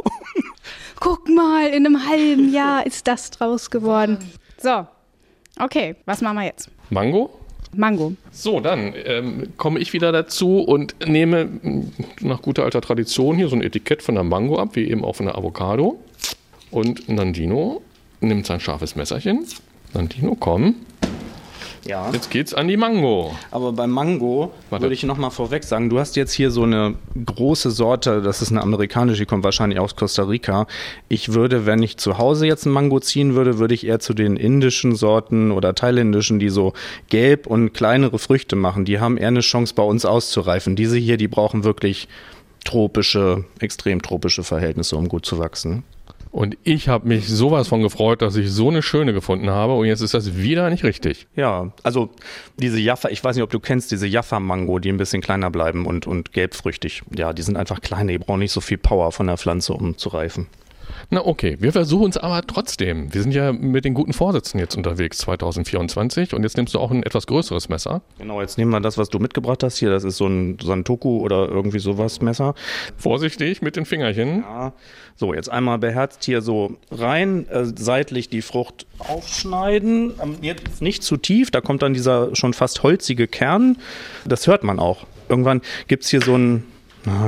[0.99, 4.17] Guck mal, in einem halben Jahr ist das draus geworden.
[4.57, 4.85] So,
[5.59, 6.69] okay, was machen wir jetzt?
[6.89, 7.29] Mango?
[7.73, 8.13] Mango.
[8.31, 11.83] So, dann ähm, komme ich wieder dazu und nehme mh,
[12.21, 15.15] nach guter alter Tradition hier so ein Etikett von der Mango ab, wie eben auch
[15.15, 15.99] von der Avocado.
[16.71, 17.81] Und Nandino
[18.21, 19.45] nimmt sein scharfes Messerchen.
[19.93, 20.75] Nandino, komm.
[21.87, 22.09] Ja.
[22.11, 23.35] Jetzt geht's an die Mango.
[23.51, 24.83] Aber beim Mango Warte.
[24.83, 28.51] würde ich nochmal vorweg sagen, du hast jetzt hier so eine große Sorte, das ist
[28.51, 30.65] eine amerikanische, die kommt wahrscheinlich aus Costa Rica.
[31.09, 34.15] Ich würde, wenn ich zu Hause jetzt ein Mango ziehen würde, würde ich eher zu
[34.15, 36.73] den indischen Sorten oder thailändischen, die so
[37.09, 38.85] gelb und kleinere Früchte machen.
[38.85, 40.75] Die haben eher eine Chance bei uns auszureifen.
[40.75, 42.07] Diese hier, die brauchen wirklich
[42.63, 45.83] tropische, extrem tropische Verhältnisse, um gut zu wachsen.
[46.35, 49.73] Und ich habe mich sowas von gefreut, dass ich so eine schöne gefunden habe.
[49.73, 51.27] Und jetzt ist das wieder nicht richtig.
[51.37, 52.09] Ja, also
[52.59, 55.85] diese Jaffa, ich weiß nicht, ob du kennst, diese Jaffa-Mango, die ein bisschen kleiner bleiben
[55.85, 57.03] und, und gelbfrüchtig.
[57.15, 59.97] Ja, die sind einfach kleiner, die brauchen nicht so viel Power von der Pflanze, um
[59.97, 60.47] zu reifen.
[61.09, 63.13] Na okay, wir versuchen es aber trotzdem.
[63.13, 66.91] Wir sind ja mit den guten Vorsätzen jetzt unterwegs 2024 und jetzt nimmst du auch
[66.91, 68.01] ein etwas größeres Messer.
[68.17, 69.89] Genau, jetzt nehmen wir das, was du mitgebracht hast hier.
[69.89, 72.55] Das ist so ein Santoku oder irgendwie sowas Messer.
[72.97, 74.41] Vorsichtig mit den Fingerchen.
[74.41, 74.73] Ja.
[75.15, 80.13] So, jetzt einmal beherzt hier so rein, äh, seitlich die Frucht aufschneiden.
[80.21, 83.77] Ähm, Jetzt nicht zu tief, da kommt dann dieser schon fast holzige Kern.
[84.25, 85.05] Das hört man auch.
[85.29, 86.63] Irgendwann gibt es hier so ein,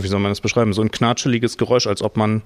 [0.02, 2.42] wie soll man das beschreiben, so ein knatscheliges Geräusch, als ob man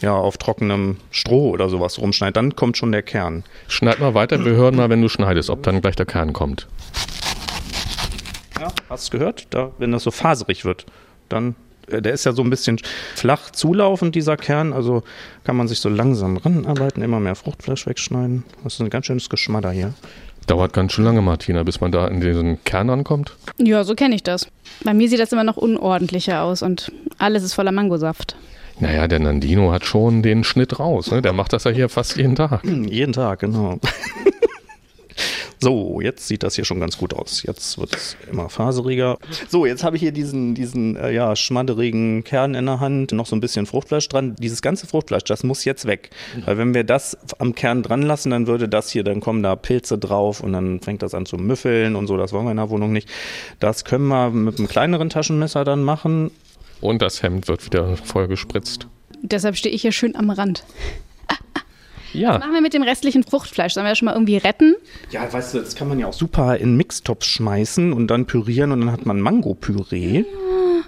[0.00, 2.36] ja auf trockenem Stroh oder sowas rumschneidet.
[2.36, 3.44] Dann kommt schon der Kern.
[3.68, 6.66] Schneid mal weiter, wir hören mal, wenn du schneidest, ob dann gleich der Kern kommt.
[8.58, 9.46] Ja, hast du gehört?
[9.50, 10.84] Da, wenn das so faserig wird,
[11.28, 11.54] dann,
[11.88, 12.78] äh, der ist ja so ein bisschen
[13.14, 15.02] flach zulaufend, dieser Kern, also
[15.44, 18.44] kann man sich so langsam ranarbeiten, immer mehr Fruchtfleisch wegschneiden.
[18.62, 19.94] Das ist ein ganz schönes Geschmadder hier.
[20.46, 23.36] Dauert ganz schön lange, Martina, bis man da in diesen Kern ankommt.
[23.56, 24.48] Ja, so kenne ich das.
[24.84, 28.36] Bei mir sieht das immer noch unordentlicher aus und alles ist voller Mangosaft.
[28.80, 31.10] Naja, der Nandino hat schon den Schnitt raus.
[31.10, 31.22] Ne?
[31.22, 32.64] Der macht das ja hier fast jeden Tag.
[32.64, 33.78] Jeden Tag, genau.
[35.62, 37.42] So, jetzt sieht das hier schon ganz gut aus.
[37.42, 39.18] Jetzt wird es immer faseriger.
[39.50, 43.26] So, jetzt habe ich hier diesen, diesen äh, ja, schmadderigen Kern in der Hand, noch
[43.26, 44.36] so ein bisschen Fruchtfleisch dran.
[44.36, 46.10] Dieses ganze Fruchtfleisch, das muss jetzt weg.
[46.46, 49.54] Weil wenn wir das am Kern dran lassen, dann würde das hier, dann kommen da
[49.54, 52.16] Pilze drauf und dann fängt das an zu müffeln und so.
[52.16, 53.10] Das wollen wir in der Wohnung nicht.
[53.58, 56.30] Das können wir mit einem kleineren Taschenmesser dann machen.
[56.80, 58.86] Und das Hemd wird wieder voll gespritzt.
[59.22, 60.64] Deshalb stehe ich hier schön am Rand.
[62.12, 62.30] Ja.
[62.30, 63.74] Was machen wir mit dem restlichen Fruchtfleisch?
[63.74, 64.74] Sollen wir das schon mal irgendwie retten?
[65.10, 68.72] Ja, weißt du, das kann man ja auch super in Mixtopf schmeißen und dann pürieren
[68.72, 70.24] und dann hat man Mango-Püree.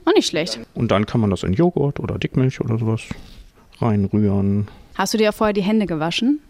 [0.05, 0.59] Auch nicht schlecht.
[0.75, 3.03] Und dann kann man das in Joghurt oder Dickmilch oder sowas
[3.81, 4.69] reinrühren.
[4.95, 6.41] Hast du dir ja vorher die Hände gewaschen?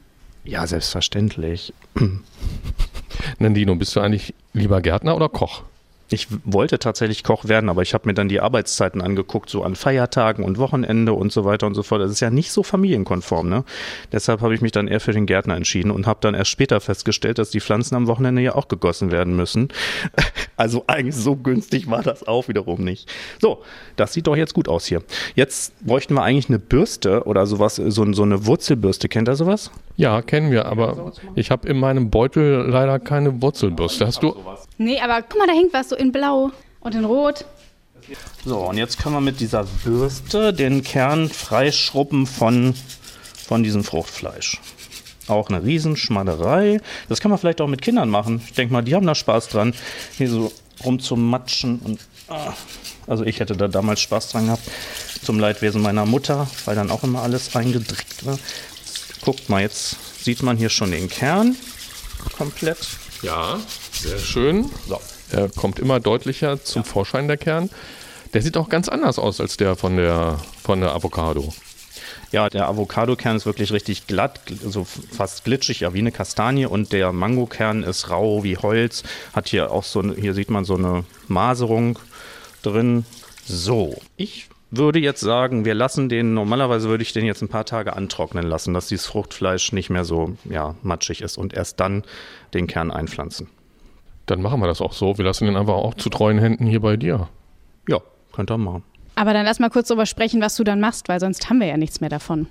[0.45, 1.75] Ja, selbstverständlich.
[3.39, 5.63] Nandino, bist du eigentlich lieber Gärtner oder Koch?
[6.13, 9.75] Ich wollte tatsächlich Koch werden, aber ich habe mir dann die Arbeitszeiten angeguckt, so an
[9.75, 12.03] Feiertagen und Wochenende und so weiter und so fort.
[12.03, 13.65] Das ist ja nicht so familienkonform, ne?
[14.13, 16.81] Deshalb habe ich mich dann eher für den Gärtner entschieden und habe dann erst später
[16.81, 19.69] festgestellt, dass die Pflanzen am Wochenende ja auch gegossen werden müssen.
[20.55, 23.11] Also eigentlich so günstig war das auch wiederum nicht.
[23.41, 23.63] So,
[23.97, 25.03] das sieht doch jetzt gut aus hier.
[25.35, 29.09] Jetzt bräuchten wir eigentlich eine Bürste oder sowas, so, so eine Wurzelbürste.
[29.09, 29.73] Kennt ihr sowas?
[29.97, 34.07] Ja, kennen wir, aber ich habe in meinem Beutel leider keine Wurzelbürste.
[34.07, 34.37] Hast du?
[34.79, 37.45] Nee, aber guck mal, da hängt was so in Blau und in Rot.
[38.45, 42.75] So, und jetzt können wir mit dieser Bürste den Kern freischrubben von,
[43.47, 44.61] von diesem Fruchtfleisch.
[45.29, 46.81] Auch eine Riesenschmadderei.
[47.09, 48.43] Das kann man vielleicht auch mit Kindern machen.
[48.45, 49.73] Ich denke mal, die haben da Spaß dran,
[50.17, 50.53] hier so
[50.85, 51.79] rumzumatschen.
[51.79, 52.53] Und, ah,
[53.07, 54.69] also ich hätte da damals Spaß dran gehabt.
[55.23, 58.39] Zum Leidwesen meiner Mutter, weil dann auch immer alles reingedrückt war.
[59.25, 61.57] Guckt mal, jetzt sieht man hier schon den Kern
[62.37, 62.79] komplett.
[63.23, 63.61] Ja,
[63.93, 64.71] sehr schön.
[64.89, 65.01] So.
[65.31, 67.71] Er kommt immer deutlicher zum Vorschein, der Kern.
[68.35, 71.53] Der sieht auch ganz anders aus als der von der, von der Avocado.
[72.33, 76.67] Ja, der Avocado-Kern ist wirklich richtig glatt, so fast glitschig, ja wie eine Kastanie.
[76.67, 79.03] Und der Mangokern ist rau wie Holz.
[79.35, 81.99] Hat hier auch so, eine, hier sieht man so eine Maserung
[82.63, 83.05] drin.
[83.47, 87.67] So, ich würde jetzt sagen, wir lassen den, normalerweise würde ich den jetzt ein paar
[87.67, 92.03] Tage antrocknen lassen, dass dieses Fruchtfleisch nicht mehr so ja, matschig ist und erst dann
[92.55, 93.49] den Kern einpflanzen.
[94.27, 95.19] Dann machen wir das auch so.
[95.19, 97.29] Wir lassen den einfach auch zu treuen Händen hier bei dir.
[97.89, 97.99] Ja,
[98.33, 98.83] könnt ihr machen.
[99.15, 101.67] Aber dann lass mal kurz darüber sprechen, was du dann machst, weil sonst haben wir
[101.67, 102.47] ja nichts mehr davon.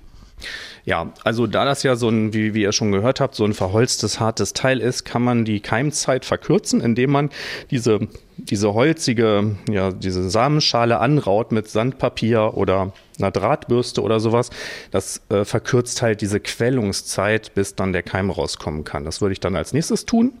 [0.84, 3.54] Ja, also da das ja so ein, wie, wie ihr schon gehört habt, so ein
[3.54, 7.30] verholztes, hartes Teil ist, kann man die Keimzeit verkürzen, indem man
[7.70, 8.00] diese,
[8.36, 14.50] diese holzige, ja, diese Samenschale anraut mit Sandpapier oder einer Drahtbürste oder sowas.
[14.90, 19.04] Das äh, verkürzt halt diese Quellungszeit, bis dann der Keim rauskommen kann.
[19.04, 20.32] Das würde ich dann als nächstes tun.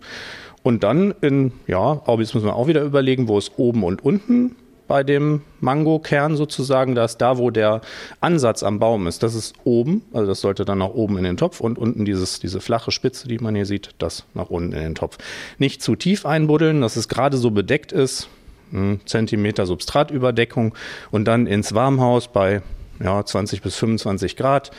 [0.64, 4.04] Und dann in, ja, aber jetzt müssen wir auch wieder überlegen, wo ist oben und
[4.04, 4.56] unten
[4.92, 7.80] bei dem Mangokern sozusagen, da ist da, wo der
[8.20, 9.22] Ansatz am Baum ist.
[9.22, 12.40] Das ist oben, also das sollte dann nach oben in den Topf und unten dieses,
[12.40, 15.16] diese flache Spitze, die man hier sieht, das nach unten in den Topf.
[15.56, 18.28] Nicht zu tief einbuddeln, dass es gerade so bedeckt ist,
[18.70, 20.74] hm, Zentimeter Substratüberdeckung
[21.10, 22.60] und dann ins Warmhaus bei
[23.02, 24.72] ja, 20 bis 25 Grad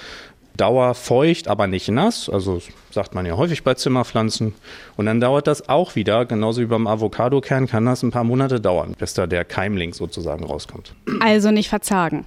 [0.58, 2.30] dauerfeucht, aber nicht nass.
[2.30, 2.62] Also
[2.92, 4.54] sagt man ja häufig bei Zimmerpflanzen.
[4.96, 8.62] Und dann dauert das auch wieder, genauso wie beim Avocadokern, kann das ein paar Monate
[8.62, 10.94] dauern, bis da der Keimling sozusagen rauskommt.
[11.20, 12.26] Also nicht verzagen.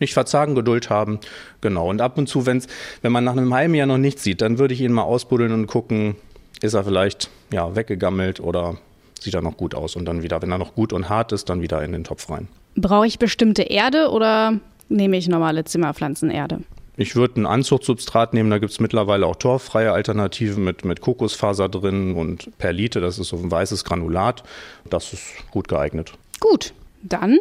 [0.00, 1.18] Nicht verzagen, Geduld haben,
[1.60, 1.88] genau.
[1.88, 2.66] Und ab und zu, wenn's,
[3.02, 5.52] wenn man nach einem halben Jahr noch nichts sieht, dann würde ich ihn mal ausbuddeln
[5.52, 6.16] und gucken,
[6.60, 8.76] ist er vielleicht ja, weggegammelt oder
[9.20, 9.96] sieht er noch gut aus.
[9.96, 12.30] Und dann wieder, wenn er noch gut und hart ist, dann wieder in den Topf
[12.30, 12.48] rein.
[12.76, 16.60] Brauche ich bestimmte Erde oder nehme ich normale Zimmerpflanzenerde?
[17.00, 21.68] Ich würde ein Anzuchtsubstrat nehmen, da gibt es mittlerweile auch torffreie Alternativen mit, mit Kokosfaser
[21.68, 24.42] drin und Perlite, das ist so ein weißes Granulat.
[24.90, 26.14] Das ist gut geeignet.
[26.40, 27.38] Gut, dann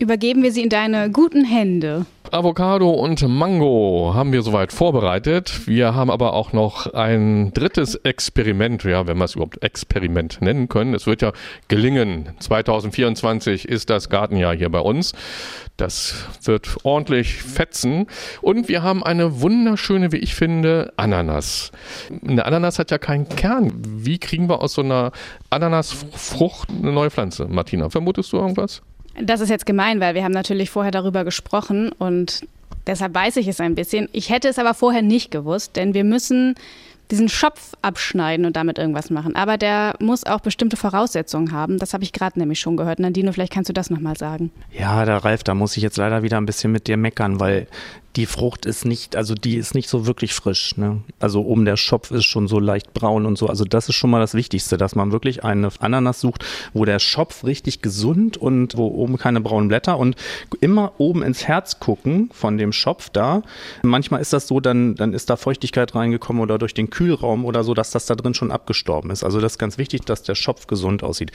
[0.00, 2.06] übergeben wir sie in deine guten Hände.
[2.32, 5.66] Avocado und Mango haben wir soweit vorbereitet.
[5.66, 10.68] Wir haben aber auch noch ein drittes Experiment, ja, wenn wir es überhaupt Experiment nennen
[10.68, 10.94] können.
[10.94, 11.32] Es wird ja
[11.66, 12.28] gelingen.
[12.38, 15.12] 2024 ist das Gartenjahr hier bei uns.
[15.76, 18.06] Das wird ordentlich fetzen.
[18.42, 21.72] Und wir haben eine wunderschöne, wie ich finde, Ananas.
[22.26, 23.72] Eine Ananas hat ja keinen Kern.
[23.74, 25.10] Wie kriegen wir aus so einer
[25.50, 27.48] Ananasfrucht eine neue Pflanze?
[27.48, 28.82] Martina, vermutest du irgendwas?
[29.18, 32.46] Das ist jetzt gemein, weil wir haben natürlich vorher darüber gesprochen und
[32.86, 34.08] deshalb weiß ich es ein bisschen.
[34.12, 36.54] Ich hätte es aber vorher nicht gewusst, denn wir müssen
[37.10, 39.34] diesen Schopf abschneiden und damit irgendwas machen.
[39.34, 41.78] Aber der muss auch bestimmte Voraussetzungen haben.
[41.78, 43.00] Das habe ich gerade nämlich schon gehört.
[43.00, 44.50] Nandino, vielleicht kannst du das nochmal sagen.
[44.70, 47.66] Ja, der Ralf, da muss ich jetzt leider wieder ein bisschen mit dir meckern, weil
[48.16, 50.76] Die Frucht ist nicht, also die ist nicht so wirklich frisch.
[50.76, 51.02] Ne?
[51.20, 53.46] Also oben der Schopf ist schon so leicht braun und so.
[53.46, 56.98] Also das ist schon mal das Wichtigste, dass man wirklich eine Ananas sucht, wo der
[56.98, 60.16] Schopf richtig gesund und wo oben keine braunen Blätter und
[60.60, 63.42] immer oben ins Herz gucken von dem Schopf da.
[63.82, 67.62] Manchmal ist das so, dann, dann ist da Feuchtigkeit reingekommen oder durch den Kühlraum oder
[67.62, 69.22] so, dass das da drin schon abgestorben ist.
[69.22, 71.30] Also das ist ganz wichtig, dass der Schopf gesund aussieht.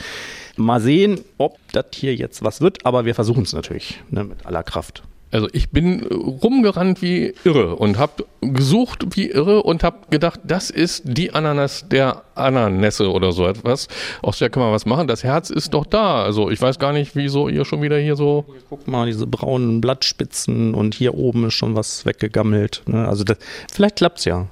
[0.56, 4.44] Mal sehen, ob das hier jetzt was wird, aber wir versuchen es natürlich ne, mit
[4.44, 5.02] aller Kraft.
[5.32, 10.70] Also ich bin rumgerannt wie irre und habe gesucht wie irre und habe gedacht, das
[10.70, 13.88] ist die Ananas der Ananässe oder so etwas.
[14.22, 15.08] Aus der kann man was machen.
[15.08, 16.22] Das Herz ist doch da.
[16.22, 18.44] Also ich weiß gar nicht, wieso ihr schon wieder hier so.
[18.70, 22.82] Guck mal, diese braunen Blattspitzen und hier oben ist schon was weggegammelt.
[22.86, 23.06] Ne?
[23.06, 23.38] Also das,
[23.72, 24.46] vielleicht klappt's ja.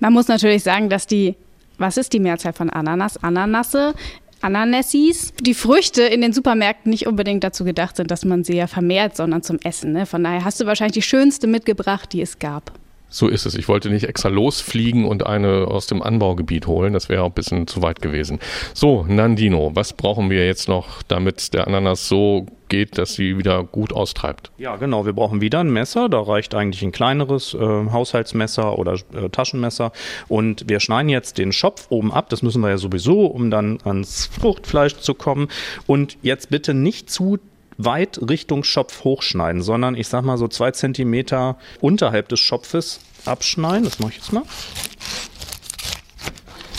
[0.00, 1.36] Man muss natürlich sagen, dass die,
[1.78, 3.22] was ist die Mehrzahl von Ananas?
[3.22, 3.94] Ananasse
[4.40, 8.66] Ananassis, die Früchte in den Supermärkten nicht unbedingt dazu gedacht sind, dass man sie ja
[8.66, 9.92] vermehrt, sondern zum Essen.
[9.92, 10.06] Ne?
[10.06, 12.79] Von daher hast du wahrscheinlich die schönste mitgebracht, die es gab.
[13.10, 13.56] So ist es.
[13.56, 16.92] Ich wollte nicht extra losfliegen und eine aus dem Anbaugebiet holen.
[16.92, 18.38] Das wäre auch ein bisschen zu weit gewesen.
[18.72, 23.64] So, Nandino, was brauchen wir jetzt noch, damit der Ananas so geht, dass sie wieder
[23.64, 24.52] gut austreibt?
[24.56, 25.04] Ja, genau.
[25.04, 26.08] Wir brauchen wieder ein Messer.
[26.08, 29.90] Da reicht eigentlich ein kleineres äh, Haushaltsmesser oder äh, Taschenmesser.
[30.28, 32.30] Und wir schneiden jetzt den Schopf oben ab.
[32.30, 35.48] Das müssen wir ja sowieso, um dann ans Fruchtfleisch zu kommen.
[35.86, 37.38] Und jetzt bitte nicht zu
[37.84, 43.84] weit Richtung Schopf hochschneiden, sondern ich sag mal so zwei Zentimeter unterhalb des Schopfes abschneiden.
[43.84, 44.42] Das mache ich jetzt mal.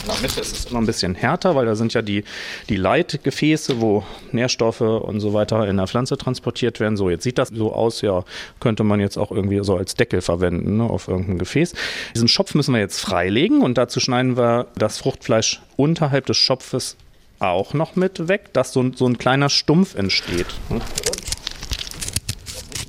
[0.04, 2.24] In der Mitte ist es immer ein bisschen härter, weil da sind ja die,
[2.70, 6.98] die Leitgefäße, wo Nährstoffe und so weiter in der Pflanze transportiert werden.
[6.98, 8.24] So, jetzt sieht das so aus, ja,
[8.60, 11.74] könnte man jetzt auch irgendwie so als Deckel verwenden ne, auf irgendein Gefäß.
[12.16, 16.98] Diesen Schopf müssen wir jetzt freilegen und dazu schneiden wir das Fruchtfleisch unterhalb des Schopfes
[17.42, 20.48] auch noch mit weg, dass so, so ein kleiner Stumpf entsteht.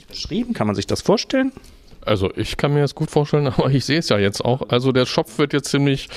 [0.08, 1.52] Beschrieben, kann man sich das vorstellen?
[2.04, 4.68] Also ich kann mir das gut vorstellen, aber ich sehe es ja jetzt auch.
[4.68, 6.08] Also der Schopf wird jetzt ziemlich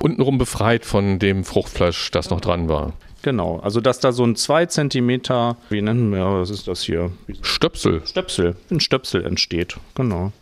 [0.00, 2.94] untenrum befreit von dem Fruchtfleisch, das noch dran war.
[3.22, 5.22] Genau, also dass da so ein 2 cm,
[5.70, 7.10] wie nennen wir, was ist das hier?
[7.40, 8.02] Stöpsel.
[8.04, 10.32] Stöpsel, ein Stöpsel entsteht, genau.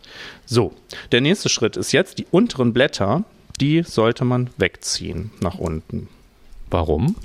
[0.45, 0.73] So,
[1.13, 3.23] der nächste Schritt ist jetzt, die unteren Blätter,
[3.61, 6.09] die sollte man wegziehen nach unten.
[6.73, 7.15] Warum?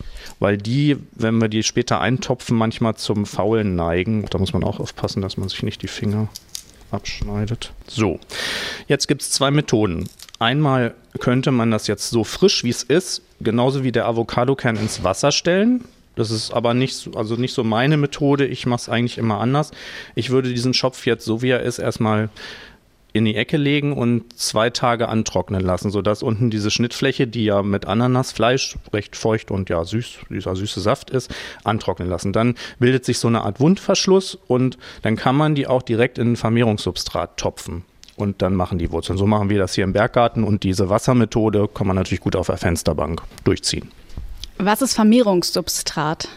[0.41, 4.27] Weil die, wenn wir die später eintopfen, manchmal zum Faulen neigen.
[4.29, 6.29] Da muss man auch aufpassen, dass man sich nicht die Finger
[6.91, 7.73] abschneidet.
[7.87, 8.21] So,
[8.89, 10.09] jetzt gibt es zwei Methoden.
[10.39, 15.03] Einmal könnte man das jetzt so frisch wie es ist, genauso wie der Avocadokern ins
[15.03, 15.85] Wasser stellen.
[16.15, 18.45] Das ist aber nicht so, also nicht so meine Methode.
[18.45, 19.71] Ich mache es eigentlich immer anders.
[20.15, 22.29] Ich würde diesen Schopf jetzt so wie er ist erstmal
[23.13, 27.63] in die Ecke legen und zwei Tage antrocknen lassen, sodass unten diese Schnittfläche, die ja
[27.63, 32.33] mit Ananasfleisch recht feucht und ja süß, dieser süße Saft ist, antrocknen lassen.
[32.33, 36.33] Dann bildet sich so eine Art Wundverschluss und dann kann man die auch direkt in
[36.33, 37.85] ein Vermehrungssubstrat topfen.
[38.17, 39.17] Und dann machen die Wurzeln.
[39.17, 42.49] So machen wir das hier im Berggarten und diese Wassermethode kann man natürlich gut auf
[42.49, 43.93] der Fensterbank durchziehen.
[44.59, 46.29] Was ist Vermehrungssubstrat?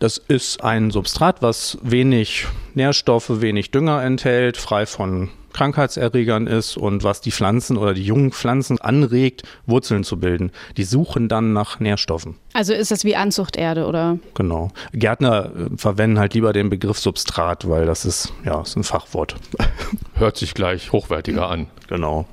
[0.00, 7.04] Das ist ein Substrat, was wenig Nährstoffe, wenig Dünger enthält, frei von Krankheitserregern ist und
[7.04, 10.52] was die Pflanzen oder die jungen Pflanzen anregt, Wurzeln zu bilden.
[10.76, 12.36] Die suchen dann nach Nährstoffen.
[12.52, 14.18] Also ist das wie Anzuchterde oder?
[14.34, 14.70] Genau.
[14.92, 19.36] Gärtner äh, verwenden halt lieber den Begriff Substrat, weil das ist ja ist ein Fachwort.
[20.14, 21.68] Hört sich gleich hochwertiger an.
[21.88, 22.26] Genau.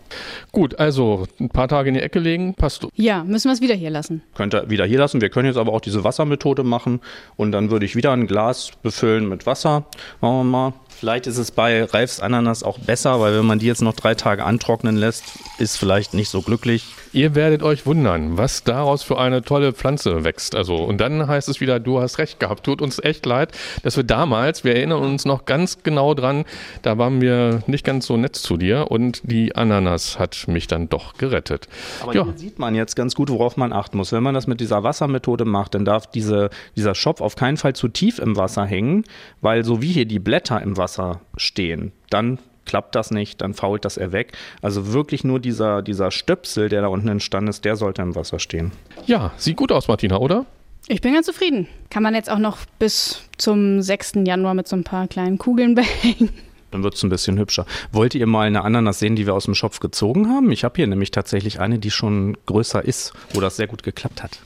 [0.51, 2.87] Gut, also ein paar Tage in die Ecke legen, passt.
[2.95, 4.21] Ja, müssen wir es wieder hier lassen.
[4.33, 5.21] Könnt ihr wieder hier lassen.
[5.21, 6.99] Wir können jetzt aber auch diese Wassermethode machen
[7.37, 9.85] und dann würde ich wieder ein Glas befüllen mit Wasser.
[10.21, 10.73] Machen wir mal.
[10.99, 14.15] Vielleicht ist es bei Ralfs Ananas auch besser, weil wenn man die jetzt noch drei
[14.15, 15.23] Tage antrocknen lässt,
[15.57, 16.85] ist vielleicht nicht so glücklich.
[17.15, 20.53] Ihr werdet euch wundern, was daraus für eine tolle Pflanze wächst.
[20.53, 22.65] Also, und dann heißt es wieder, du hast recht gehabt.
[22.65, 26.43] Tut uns echt leid, dass wir damals, wir erinnern uns noch ganz genau dran,
[26.81, 30.89] da waren wir nicht ganz so nett zu dir und die Ananas hat mich dann
[30.89, 31.69] doch gerettet.
[32.01, 32.25] Aber ja.
[32.25, 34.11] hier sieht man jetzt ganz gut, worauf man achten muss.
[34.11, 37.77] Wenn man das mit dieser Wassermethode macht, dann darf diese, dieser Schopf auf keinen Fall
[37.77, 39.05] zu tief im Wasser hängen,
[39.39, 43.85] weil so wie hier die Blätter im Wasser stehen, dann klappt das nicht, dann fault
[43.85, 44.33] das er weg.
[44.61, 48.39] Also wirklich nur dieser, dieser Stöpsel, der da unten entstanden ist, der sollte im Wasser
[48.39, 48.71] stehen.
[49.05, 50.45] Ja, sieht gut aus, Martina, oder?
[50.87, 51.67] Ich bin ganz zufrieden.
[51.89, 54.13] Kann man jetzt auch noch bis zum 6.
[54.25, 56.29] Januar mit so ein paar kleinen Kugeln behängen.
[56.71, 57.65] Dann wird es ein bisschen hübscher.
[57.91, 60.51] Wollt ihr mal eine Ananas sehen, die wir aus dem Schopf gezogen haben?
[60.51, 64.21] Ich habe hier nämlich tatsächlich eine, die schon größer ist, wo das sehr gut geklappt
[64.21, 64.39] hat.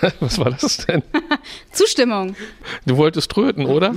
[0.20, 1.02] Was war das denn?
[1.72, 2.36] Zustimmung.
[2.86, 3.94] Du wolltest tröten, oder?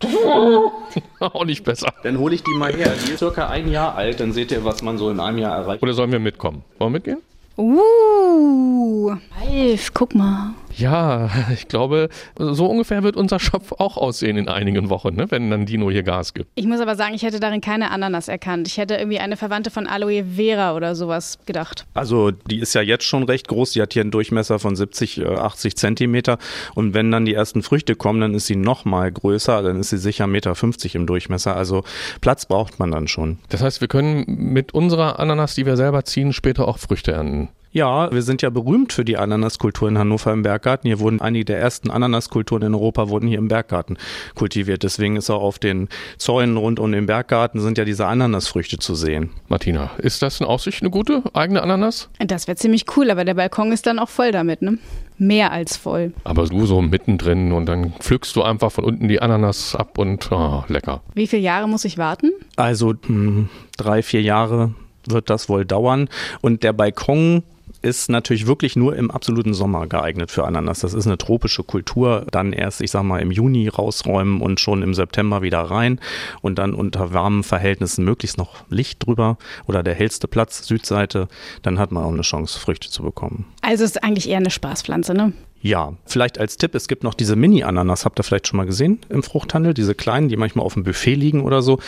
[1.20, 1.92] Auch nicht besser.
[2.02, 2.92] Dann hole ich die mal her.
[3.06, 5.56] Die ist circa ein Jahr alt, dann seht ihr, was man so in einem Jahr
[5.56, 5.82] erreicht.
[5.82, 6.62] Oder sollen wir mitkommen?
[6.78, 7.18] Wollen wir mitgehen?
[7.56, 10.54] Uh, Alf, guck mal.
[10.78, 15.50] Ja, ich glaube, so ungefähr wird unser Schopf auch aussehen in einigen Wochen, ne, wenn
[15.50, 16.50] dann Dino hier Gas gibt.
[16.54, 18.68] Ich muss aber sagen, ich hätte darin keine Ananas erkannt.
[18.68, 21.86] Ich hätte irgendwie eine Verwandte von Aloe Vera oder sowas gedacht.
[21.94, 23.72] Also die ist ja jetzt schon recht groß.
[23.72, 26.38] Die hat hier einen Durchmesser von 70, 80 äh, Zentimeter.
[26.74, 29.62] Und wenn dann die ersten Früchte kommen, dann ist sie noch mal größer.
[29.62, 31.56] Dann ist sie sicher 1,50 Meter im Durchmesser.
[31.56, 31.82] Also
[32.20, 33.38] Platz braucht man dann schon.
[33.48, 37.48] Das heißt, wir können mit unserer Ananas, die wir selber ziehen, später auch Früchte ernten.
[37.70, 40.88] Ja, wir sind ja berühmt für die Ananaskultur in Hannover im Berggarten.
[40.88, 43.98] Hier wurden einige der ersten Ananaskulturen in Europa wurden hier im Berggarten
[44.34, 44.82] kultiviert.
[44.82, 48.94] Deswegen ist auch auf den Zäunen rund um den Berggarten sind ja diese Ananasfrüchte zu
[48.94, 49.30] sehen.
[49.48, 52.08] Martina, ist das in Aussicht eine gute eigene Ananas?
[52.18, 54.78] Das wäre ziemlich cool, aber der Balkon ist dann auch voll damit, ne?
[55.18, 56.12] Mehr als voll.
[56.24, 60.30] Aber du so mittendrin und dann pflückst du einfach von unten die Ananas ab und
[60.32, 61.02] oh, lecker.
[61.14, 62.32] Wie viele Jahre muss ich warten?
[62.56, 64.74] Also mh, hm, drei, vier Jahre
[65.06, 66.08] wird das wohl dauern.
[66.40, 67.42] Und der Balkon
[67.82, 70.80] ist natürlich wirklich nur im absoluten Sommer geeignet für Ananas.
[70.80, 72.26] Das ist eine tropische Kultur.
[72.30, 76.00] Dann erst, ich sag mal, im Juni rausräumen und schon im September wieder rein
[76.40, 81.28] und dann unter warmen Verhältnissen möglichst noch Licht drüber oder der hellste Platz, Südseite.
[81.62, 83.46] Dann hat man auch eine Chance, Früchte zu bekommen.
[83.62, 85.32] Also ist eigentlich eher eine Spaßpflanze, ne?
[85.60, 89.00] Ja, vielleicht als Tipp, es gibt noch diese Mini-Ananas, habt ihr vielleicht schon mal gesehen
[89.08, 91.80] im Fruchthandel, diese kleinen, die manchmal auf dem Buffet liegen oder so.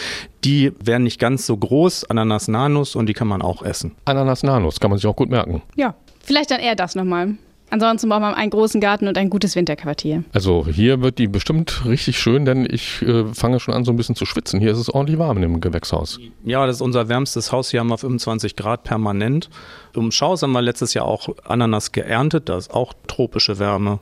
[0.44, 3.92] Die werden nicht ganz so groß, Ananas Nanus und die kann man auch essen.
[4.04, 5.62] Ananas Nanus, kann man sich auch gut merken.
[5.76, 7.36] Ja, vielleicht dann eher das nochmal.
[7.70, 10.24] Ansonsten braucht man einen großen Garten und ein gutes Winterquartier.
[10.32, 13.96] Also hier wird die bestimmt richtig schön, denn ich äh, fange schon an so ein
[13.96, 14.60] bisschen zu schwitzen.
[14.60, 16.18] Hier ist es ordentlich warm in dem Gewächshaus.
[16.44, 17.70] Ja, das ist unser wärmstes Haus.
[17.70, 19.48] Hier haben wir 25 Grad permanent.
[19.94, 22.48] Im Schaus haben wir letztes Jahr auch Ananas geerntet.
[22.48, 24.00] Da ist auch tropische Wärme.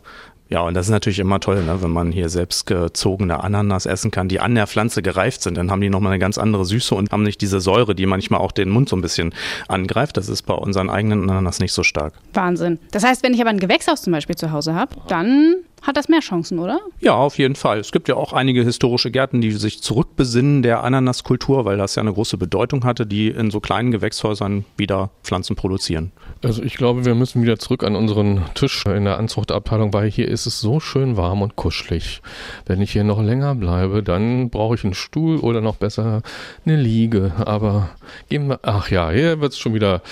[0.51, 4.11] Ja, und das ist natürlich immer toll, ne, wenn man hier selbst gezogene Ananas essen
[4.11, 5.59] kann, die an der Pflanze gereift sind.
[5.59, 8.41] Dann haben die nochmal eine ganz andere Süße und haben nicht diese Säure, die manchmal
[8.41, 9.35] auch den Mund so ein bisschen
[9.69, 10.17] angreift.
[10.17, 12.15] Das ist bei unseren eigenen Ananas nicht so stark.
[12.33, 12.79] Wahnsinn.
[12.93, 16.09] Das heißt, wenn ich aber ein Gewächshaus zum Beispiel zu Hause habe, dann hat das
[16.09, 16.81] mehr Chancen, oder?
[17.01, 17.79] Ja, auf jeden Fall.
[17.79, 22.03] Es gibt ja auch einige historische Gärten, die sich zurückbesinnen der Ananaskultur, weil das ja
[22.03, 26.13] eine große Bedeutung hatte, die in so kleinen Gewächshäusern wieder Pflanzen produzieren.
[26.43, 30.29] Also ich glaube, wir müssen wieder zurück an unseren Tisch in der Anzuchtabteilung, weil hier
[30.29, 32.23] ist es so schön warm und kuschelig.
[32.67, 36.23] Wenn ich hier noch länger bleibe, dann brauche ich einen Stuhl oder noch besser
[36.65, 37.33] eine Liege.
[37.45, 37.91] Aber
[38.29, 40.03] gehen wir, ach ja, hier wird es schon wieder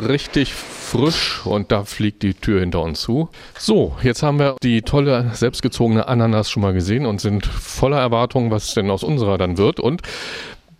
[0.00, 3.28] richtig frisch und da fliegt die Tür hinter uns zu.
[3.58, 8.50] So, jetzt haben wir die tolle selbstgezogene Ananas schon mal gesehen und sind voller Erwartungen,
[8.50, 9.80] was denn aus unserer dann wird.
[9.80, 10.02] Und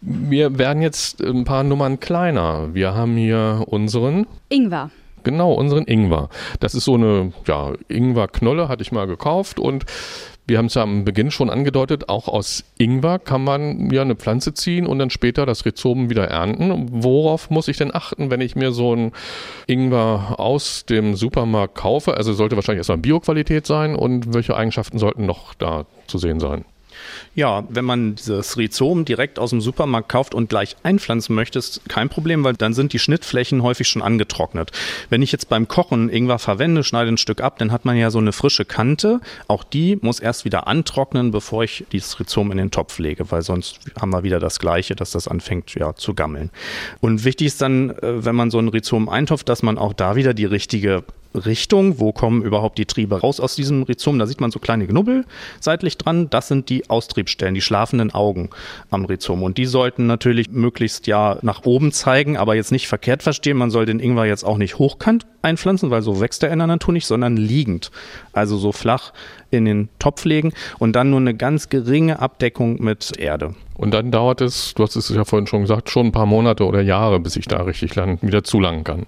[0.00, 2.74] wir werden jetzt ein paar Nummern kleiner.
[2.74, 4.90] Wir haben hier unseren Ingwer.
[5.24, 6.28] Genau, unseren Ingwer.
[6.60, 9.84] Das ist so eine ja, Ingwerknolle, hatte ich mal gekauft und
[10.46, 14.14] wir haben es ja am Beginn schon angedeutet, auch aus Ingwer kann man ja eine
[14.14, 16.88] Pflanze ziehen und dann später das Rhizom wieder ernten.
[16.90, 19.12] Worauf muss ich denn achten, wenn ich mir so ein
[19.66, 22.16] Ingwer aus dem Supermarkt kaufe?
[22.16, 26.64] Also sollte wahrscheinlich erstmal Bioqualität sein und welche Eigenschaften sollten noch da zu sehen sein?
[27.34, 31.82] Ja, wenn man dieses Rhizom direkt aus dem Supermarkt kauft und gleich einpflanzen möchte, ist
[31.88, 34.72] kein Problem, weil dann sind die Schnittflächen häufig schon angetrocknet.
[35.10, 38.10] Wenn ich jetzt beim Kochen Ingwer verwende, schneide ein Stück ab, dann hat man ja
[38.10, 39.20] so eine frische Kante.
[39.48, 43.42] Auch die muss erst wieder antrocknen, bevor ich dieses Rhizom in den Topf lege, weil
[43.42, 46.50] sonst haben wir wieder das Gleiche, dass das anfängt ja, zu gammeln.
[47.00, 50.16] Und wichtig ist dann, äh, wenn man so ein Rhizom eintopft, dass man auch da
[50.16, 51.04] wieder die richtige
[51.36, 52.00] Richtung.
[52.00, 54.18] Wo kommen überhaupt die Triebe raus aus diesem Rhizom?
[54.18, 55.24] Da sieht man so kleine Knubbel
[55.60, 56.30] seitlich dran.
[56.30, 58.50] Das sind die Austriebsstellen, die schlafenden Augen
[58.90, 59.42] am Rhizom.
[59.42, 63.56] Und die sollten natürlich möglichst ja nach oben zeigen, aber jetzt nicht verkehrt verstehen.
[63.56, 66.66] Man soll den Ingwer jetzt auch nicht hochkant einpflanzen, weil so wächst er in der
[66.66, 67.90] Natur nicht, sondern liegend.
[68.32, 69.12] Also so flach
[69.50, 73.54] in den Topf legen und dann nur eine ganz geringe Abdeckung mit Erde.
[73.76, 76.64] Und dann dauert es, du hast es ja vorhin schon gesagt, schon ein paar Monate
[76.64, 79.06] oder Jahre, bis ich da richtig lang, wieder zulangen kann.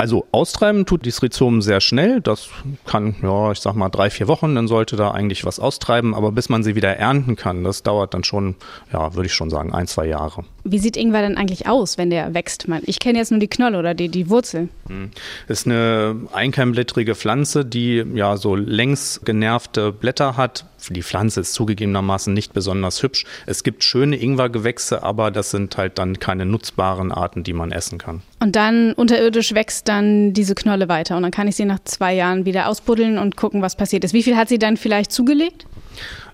[0.00, 2.20] Also austreiben tut die Rhizom sehr schnell.
[2.20, 2.48] Das
[2.86, 6.14] kann, ja, ich sag mal drei, vier Wochen, dann sollte da eigentlich was austreiben.
[6.14, 8.54] Aber bis man sie wieder ernten kann, das dauert dann schon,
[8.92, 10.44] ja, würde ich schon sagen, ein, zwei Jahre.
[10.62, 12.66] Wie sieht Ingwer denn eigentlich aus, wenn der wächst?
[12.82, 14.68] Ich kenne jetzt nur die Knolle oder die, die Wurzel.
[14.86, 15.10] Hm.
[15.48, 20.64] Das ist eine einkeimblättrige Pflanze, die ja so längs genervte Blätter hat.
[20.90, 23.24] Die Pflanze ist zugegebenermaßen nicht besonders hübsch.
[23.46, 27.98] Es gibt schöne Ingwergewächse, aber das sind halt dann keine nutzbaren Arten, die man essen
[27.98, 28.22] kann.
[28.38, 32.14] Und dann unterirdisch wächst dann diese Knolle weiter und dann kann ich sie nach zwei
[32.14, 34.12] Jahren wieder ausbuddeln und gucken, was passiert ist.
[34.12, 35.66] Wie viel hat sie dann vielleicht zugelegt?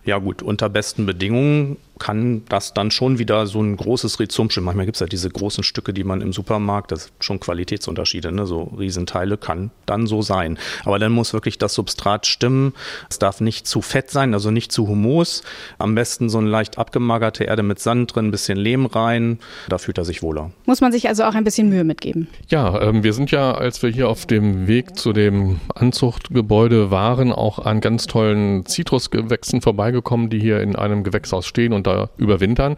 [0.05, 4.67] Ja gut, unter besten Bedingungen kann das dann schon wieder so ein großes Rhizom stimmen.
[4.67, 8.33] Manchmal gibt es ja diese großen Stücke, die man im Supermarkt, das sind schon Qualitätsunterschiede,
[8.33, 8.47] ne?
[8.47, 10.59] so Riesenteile kann dann so sein.
[10.85, 12.73] Aber dann muss wirklich das Substrat stimmen.
[13.09, 15.43] Es darf nicht zu fett sein, also nicht zu humos.
[15.79, 19.39] Am besten so eine leicht abgemagerte Erde mit Sand drin, ein bisschen Lehm rein.
[19.69, 20.51] Da fühlt er sich wohler.
[20.67, 22.29] Muss man sich also auch ein bisschen Mühe mitgeben?
[22.49, 27.33] Ja, ähm, wir sind ja, als wir hier auf dem Weg zu dem Anzuchtgebäude waren,
[27.33, 32.77] auch an ganz tollen Zitrusgewächsen vorbeigekommen, die hier in einem Gewächshaus stehen und da überwintern.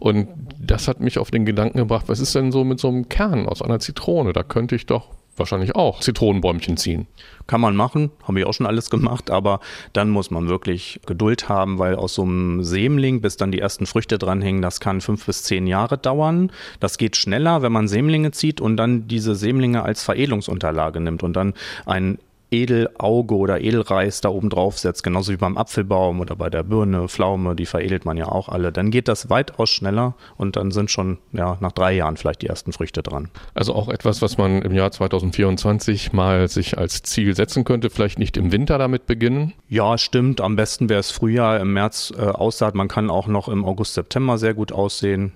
[0.00, 0.28] Und
[0.60, 3.46] das hat mich auf den Gedanken gebracht, was ist denn so mit so einem Kern
[3.46, 4.32] aus einer Zitrone?
[4.32, 7.06] Da könnte ich doch wahrscheinlich auch Zitronenbäumchen ziehen.
[7.46, 9.60] Kann man machen, habe ich auch schon alles gemacht, aber
[9.92, 13.86] dann muss man wirklich Geduld haben, weil aus so einem Sämling, bis dann die ersten
[13.86, 16.50] Früchte dranhängen, das kann fünf bis zehn Jahre dauern.
[16.80, 21.34] Das geht schneller, wenn man Sämlinge zieht und dann diese Sämlinge als Veredelungsunterlage nimmt und
[21.34, 21.54] dann
[21.86, 22.18] ein
[22.50, 27.08] Edelauge oder Edelreis da oben drauf setzt, genauso wie beim Apfelbaum oder bei der Birne,
[27.08, 30.90] Pflaume, die veredelt man ja auch alle, dann geht das weitaus schneller und dann sind
[30.90, 33.28] schon ja, nach drei Jahren vielleicht die ersten Früchte dran.
[33.54, 38.18] Also auch etwas, was man im Jahr 2024 mal sich als Ziel setzen könnte, vielleicht
[38.18, 39.52] nicht im Winter damit beginnen?
[39.68, 40.40] Ja, stimmt.
[40.40, 42.74] Am besten wäre es Frühjahr, im März äh, aussaat.
[42.74, 45.32] Man kann auch noch im August, September sehr gut aussehen.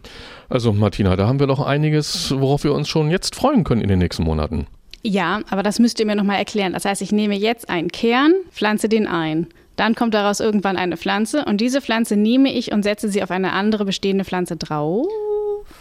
[0.49, 3.89] Also Martina, da haben wir noch einiges, worauf wir uns schon jetzt freuen können in
[3.89, 4.67] den nächsten Monaten.
[5.03, 6.73] Ja, aber das müsst ihr mir nochmal erklären.
[6.73, 9.49] Das heißt, ich nehme jetzt einen Kern, pflanze den ein.
[9.77, 13.31] Dann kommt daraus irgendwann eine Pflanze und diese Pflanze nehme ich und setze sie auf
[13.31, 15.07] eine andere bestehende Pflanze drauf.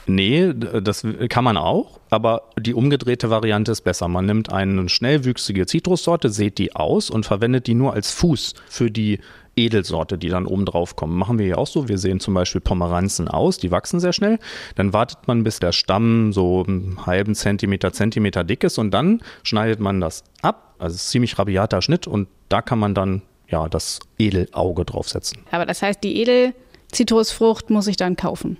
[0.08, 4.08] Nee, das kann man auch, aber die umgedrehte Variante ist besser.
[4.08, 8.90] Man nimmt eine schnellwüchsige Zitrussorte, sät die aus und verwendet die nur als Fuß für
[8.90, 9.20] die
[9.56, 11.18] Edelsorte, die dann oben drauf kommen.
[11.18, 11.88] Machen wir hier auch so.
[11.88, 14.40] Wir sehen zum Beispiel Pomeranzen aus, die wachsen sehr schnell.
[14.76, 19.22] Dann wartet man, bis der Stamm so einen halben Zentimeter, Zentimeter dick ist und dann
[19.44, 20.76] schneidet man das ab.
[20.80, 25.40] Also ziemlich rabiater Schnitt und da kann man dann ja das Edelauge draufsetzen.
[25.52, 28.58] Aber das heißt, die Edelzitrusfrucht muss ich dann kaufen.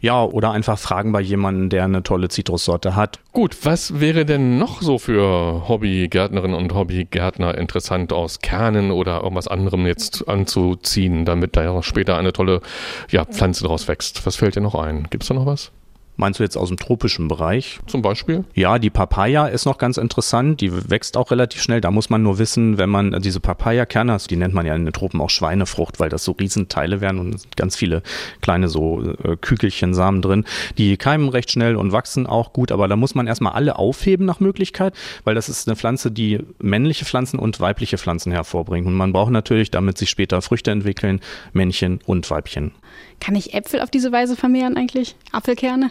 [0.00, 3.20] Ja, oder einfach fragen bei jemandem, der eine tolle Zitrussorte hat.
[3.32, 9.48] Gut, was wäre denn noch so für Hobbygärtnerinnen und Hobbygärtner interessant aus Kernen oder irgendwas
[9.48, 12.60] anderem jetzt anzuziehen, damit da später eine tolle
[13.10, 14.26] ja, Pflanze draus wächst?
[14.26, 15.06] Was fällt dir noch ein?
[15.10, 15.72] Gibt es da noch was?
[16.16, 17.78] Meinst du jetzt aus dem tropischen Bereich?
[17.86, 18.44] Zum Beispiel?
[18.54, 20.60] Ja, die Papaya ist noch ganz interessant.
[20.62, 21.82] Die wächst auch relativ schnell.
[21.82, 24.84] Da muss man nur wissen, wenn man diese Papaya-Kerne, also die nennt man ja in
[24.84, 28.02] den Tropen auch Schweinefrucht, weil das so Riesenteile werden und ganz viele
[28.40, 30.44] kleine so äh, Kügelchen Samen drin.
[30.78, 34.24] Die keimen recht schnell und wachsen auch gut, aber da muss man erstmal alle aufheben
[34.24, 34.94] nach Möglichkeit,
[35.24, 38.86] weil das ist eine Pflanze, die männliche Pflanzen und weibliche Pflanzen hervorbringt.
[38.86, 41.20] Und man braucht natürlich, damit sich später Früchte entwickeln,
[41.52, 42.72] Männchen und Weibchen.
[43.20, 45.16] Kann ich Äpfel auf diese Weise vermehren eigentlich?
[45.32, 45.90] Apfelkerne?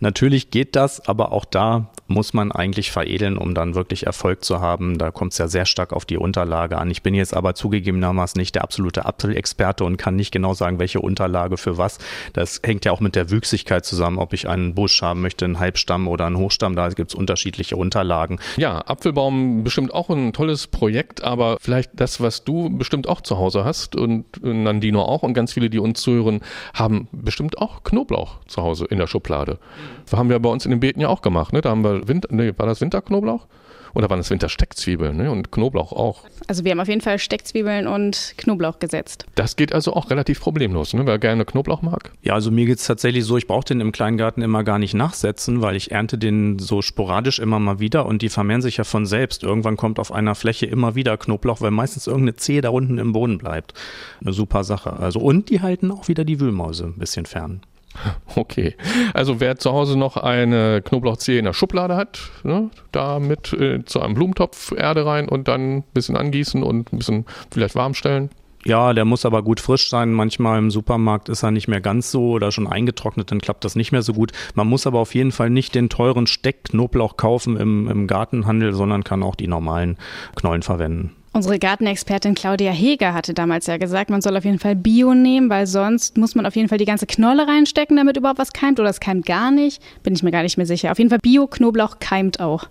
[0.00, 4.60] Natürlich geht das, aber auch da muss man eigentlich veredeln, um dann wirklich Erfolg zu
[4.60, 4.96] haben.
[4.96, 6.90] Da kommt es ja sehr stark auf die Unterlage an.
[6.90, 11.00] Ich bin jetzt aber zugegebenermaßen nicht der absolute Apfelexperte und kann nicht genau sagen, welche
[11.00, 11.98] Unterlage für was.
[12.32, 15.58] Das hängt ja auch mit der Wüchsigkeit zusammen, ob ich einen Busch haben möchte, einen
[15.58, 16.76] Halbstamm oder einen Hochstamm.
[16.76, 18.40] Da gibt es unterschiedliche Unterlagen.
[18.56, 23.36] Ja, Apfelbaum bestimmt auch ein tolles Projekt, aber vielleicht das, was du bestimmt auch zu
[23.36, 26.40] Hause hast und Nandino auch und ganz viele, die uns zuhören,
[26.72, 29.58] haben bestimmt auch Knoblauch zu Hause in der Schublade.
[30.04, 31.52] Das haben wir bei uns in den Beeten ja auch gemacht.
[31.52, 31.60] Ne?
[31.60, 33.46] Da haben wir Winter, nee, war das Winterknoblauch?
[33.94, 35.30] Oder waren das Wintersteckzwiebeln ne?
[35.30, 36.24] und Knoblauch auch?
[36.46, 39.26] Also wir haben auf jeden Fall Steckzwiebeln und Knoblauch gesetzt.
[39.34, 41.06] Das geht also auch relativ problemlos, ne?
[41.06, 42.12] wer gerne Knoblauch mag.
[42.22, 44.94] Ja, also mir geht es tatsächlich so, ich brauche den im Kleingarten immer gar nicht
[44.94, 48.84] nachsetzen, weil ich ernte den so sporadisch immer mal wieder und die vermehren sich ja
[48.84, 49.42] von selbst.
[49.42, 53.12] Irgendwann kommt auf einer Fläche immer wieder Knoblauch, weil meistens irgendeine Zehe da unten im
[53.12, 53.74] Boden bleibt.
[54.20, 54.92] Eine super Sache.
[54.92, 57.62] Also und die halten auch wieder die Wühlmäuse ein bisschen fern.
[58.36, 58.76] Okay.
[59.14, 63.84] Also wer zu Hause noch eine Knoblauchzehe in der Schublade hat, ne, da mit äh,
[63.84, 67.94] zu einem Blumentopf Erde rein und dann ein bisschen angießen und ein bisschen vielleicht warm
[67.94, 68.30] stellen.
[68.64, 70.12] Ja, der muss aber gut frisch sein.
[70.12, 73.76] Manchmal im Supermarkt ist er nicht mehr ganz so oder schon eingetrocknet, dann klappt das
[73.76, 74.32] nicht mehr so gut.
[74.54, 79.04] Man muss aber auf jeden Fall nicht den teuren Steckknoblauch kaufen im, im Gartenhandel, sondern
[79.04, 79.96] kann auch die normalen
[80.36, 81.17] Knollen verwenden.
[81.38, 85.48] Unsere Gartenexpertin Claudia Heger hatte damals ja gesagt, man soll auf jeden Fall Bio nehmen,
[85.48, 88.80] weil sonst muss man auf jeden Fall die ganze Knolle reinstecken, damit überhaupt was keimt
[88.80, 89.80] oder es keimt gar nicht.
[90.02, 90.90] Bin ich mir gar nicht mehr sicher.
[90.90, 92.64] Auf jeden Fall Bio-Knoblauch keimt auch.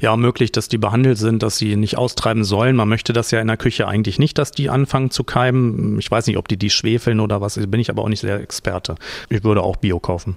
[0.00, 2.76] Ja, möglich, dass die behandelt sind, dass sie nicht austreiben sollen.
[2.76, 5.98] Man möchte das ja in der Küche eigentlich nicht, dass die anfangen zu keimen.
[5.98, 8.40] Ich weiß nicht, ob die die schwefeln oder was, bin ich aber auch nicht sehr
[8.40, 8.94] Experte.
[9.28, 10.36] Ich würde auch Bio kaufen.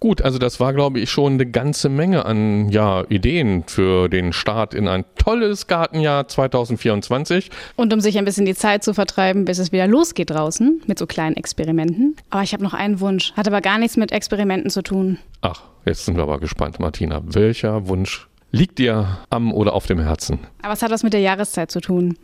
[0.00, 4.32] Gut, also das war, glaube ich, schon eine ganze Menge an ja, Ideen für den
[4.32, 7.50] Start in ein tolles Gartenjahr 2024.
[7.76, 10.98] Und um sich ein bisschen die Zeit zu vertreiben, bis es wieder losgeht draußen mit
[10.98, 12.16] so kleinen Experimenten.
[12.30, 15.18] Aber ich habe noch einen Wunsch, hat aber gar nichts mit Experimenten zu tun.
[15.40, 17.22] Ach, jetzt sind wir aber gespannt, Martina.
[17.24, 20.40] Welcher Wunsch liegt dir am oder auf dem Herzen?
[20.62, 22.16] Aber es hat was mit der Jahreszeit zu tun.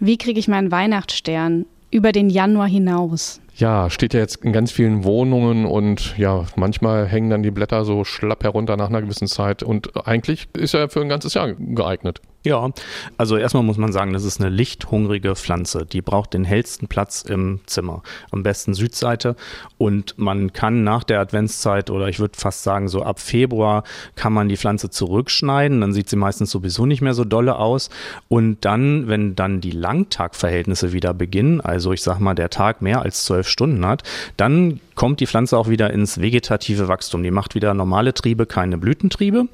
[0.00, 3.40] Wie kriege ich meinen Weihnachtsstern über den Januar hinaus?
[3.56, 7.84] Ja, steht ja jetzt in ganz vielen Wohnungen und ja, manchmal hängen dann die Blätter
[7.84, 11.52] so schlapp herunter nach einer gewissen Zeit und eigentlich ist er für ein ganzes Jahr
[11.52, 12.20] geeignet.
[12.46, 12.68] Ja,
[13.16, 15.86] also erstmal muss man sagen, das ist eine lichthungrige Pflanze.
[15.86, 18.02] Die braucht den hellsten Platz im Zimmer.
[18.32, 19.34] Am besten Südseite.
[19.78, 23.82] Und man kann nach der Adventszeit oder ich würde fast sagen, so ab Februar
[24.14, 25.80] kann man die Pflanze zurückschneiden.
[25.80, 27.88] Dann sieht sie meistens sowieso nicht mehr so dolle aus.
[28.28, 33.00] Und dann, wenn dann die Langtagverhältnisse wieder beginnen, also ich sag mal, der Tag mehr
[33.00, 34.02] als zwölf Stunden hat,
[34.36, 37.22] dann kommt die Pflanze auch wieder ins vegetative Wachstum.
[37.22, 39.46] Die macht wieder normale Triebe, keine Blütentriebe.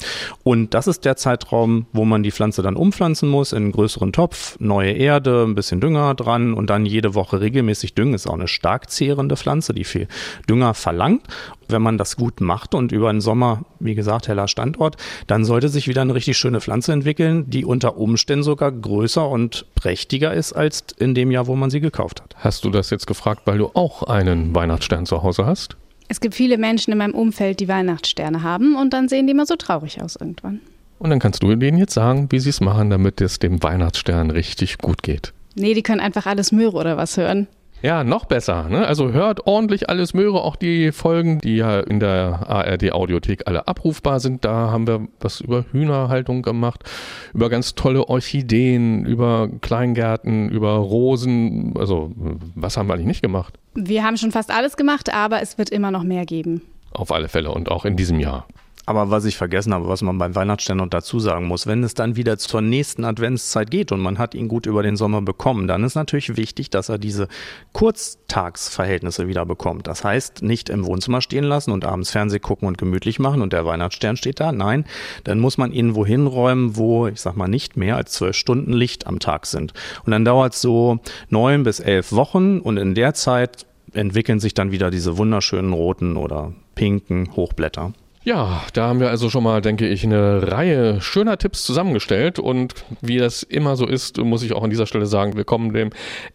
[0.42, 4.12] Und das ist der Zeitraum, wo man die Pflanze dann umpflanzen muss in einen größeren
[4.12, 8.14] Topf, neue Erde, ein bisschen Dünger dran und dann jede Woche regelmäßig düngen.
[8.14, 10.08] Ist auch eine stark zehrende Pflanze, die viel
[10.48, 11.22] Dünger verlangt.
[11.68, 14.96] Wenn man das gut macht und über den Sommer, wie gesagt, heller Standort,
[15.28, 19.66] dann sollte sich wieder eine richtig schöne Pflanze entwickeln, die unter Umständen sogar größer und
[19.76, 22.34] prächtiger ist als in dem Jahr, wo man sie gekauft hat.
[22.38, 25.76] Hast du das jetzt gefragt, weil du auch einen Weihnachtsstern zu Hause hast?
[26.08, 29.46] Es gibt viele Menschen in meinem Umfeld, die Weihnachtssterne haben und dann sehen die immer
[29.46, 30.60] so traurig aus irgendwann.
[30.98, 34.30] Und dann kannst du denen jetzt sagen, wie sie es machen, damit es dem Weihnachtsstern
[34.30, 35.32] richtig gut geht.
[35.54, 37.46] Nee, die können einfach alles Möhre oder was hören.
[37.82, 38.68] Ja, noch besser.
[38.68, 38.86] Ne?
[38.86, 44.20] Also hört ordentlich alles Möhre, auch die Folgen, die ja in der ARD-Audiothek alle abrufbar
[44.20, 44.44] sind.
[44.44, 46.84] Da haben wir was über Hühnerhaltung gemacht,
[47.32, 51.72] über ganz tolle Orchideen, über Kleingärten, über Rosen.
[51.78, 52.12] Also
[52.54, 53.59] was haben wir eigentlich nicht gemacht?
[53.74, 56.62] Wir haben schon fast alles gemacht, aber es wird immer noch mehr geben.
[56.92, 58.46] Auf alle Fälle und auch in diesem Jahr.
[58.90, 61.94] Aber was ich vergessen habe, was man beim Weihnachtsstern noch dazu sagen muss, wenn es
[61.94, 65.68] dann wieder zur nächsten Adventszeit geht und man hat ihn gut über den Sommer bekommen,
[65.68, 67.28] dann ist natürlich wichtig, dass er diese
[67.72, 69.86] Kurztagsverhältnisse wieder bekommt.
[69.86, 73.52] Das heißt, nicht im Wohnzimmer stehen lassen und abends Fernseh gucken und gemütlich machen und
[73.52, 74.50] der Weihnachtsstern steht da.
[74.50, 74.84] Nein,
[75.22, 78.72] dann muss man ihn wohin räumen, wo, ich sag mal, nicht mehr als zwölf Stunden
[78.72, 79.72] Licht am Tag sind.
[80.04, 84.54] Und dann dauert es so neun bis elf Wochen und in der Zeit entwickeln sich
[84.54, 87.92] dann wieder diese wunderschönen roten oder pinken Hochblätter.
[88.22, 92.38] Ja, da haben wir also schon mal, denke ich, eine Reihe schöner Tipps zusammengestellt.
[92.38, 95.72] Und wie das immer so ist, muss ich auch an dieser Stelle sagen, wir kommen
[95.72, 95.88] dem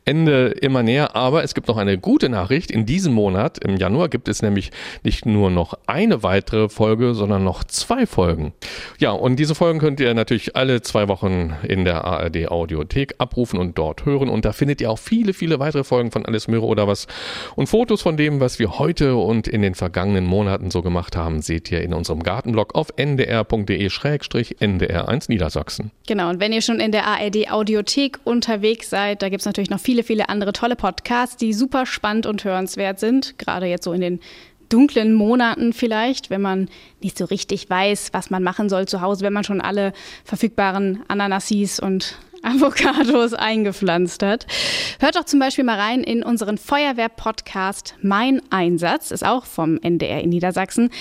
[0.04, 1.16] Ende immer näher.
[1.16, 2.72] Aber es gibt noch eine gute Nachricht.
[2.72, 4.72] In diesem Monat, im Januar, gibt es nämlich
[5.04, 8.54] nicht nur noch eine weitere Folge, sondern noch zwei Folgen.
[8.98, 13.60] Ja, und diese Folgen könnt ihr natürlich alle zwei Wochen in der ARD Audiothek abrufen
[13.60, 14.30] und dort hören.
[14.30, 17.06] Und da findet ihr auch viele, viele weitere Folgen von Alles Möhre oder was.
[17.56, 21.44] Und Fotos von dem, was wir heute und in den vergangenen Monaten so gemacht haben,
[21.44, 23.26] seht ihr hier in unserem Gartenblog auf ndr.de-ndr1
[25.28, 25.92] Niedersachsen.
[26.08, 29.70] Genau, und wenn ihr schon in der ARD Audiothek unterwegs seid, da gibt es natürlich
[29.70, 33.94] noch viele, viele andere tolle Podcasts, die super spannend und hörenswert sind, gerade jetzt so
[33.94, 34.20] in den
[34.70, 36.70] dunklen Monaten vielleicht, wenn man
[37.02, 41.04] nicht so richtig weiß, was man machen soll zu Hause, wenn man schon alle verfügbaren
[41.08, 44.46] Ananasis und Avocados eingepflanzt hat.
[45.00, 50.22] Hört doch zum Beispiel mal rein in unseren Feuerwehr-Podcast Mein Einsatz, ist auch vom NDR
[50.22, 50.92] in Niedersachsen.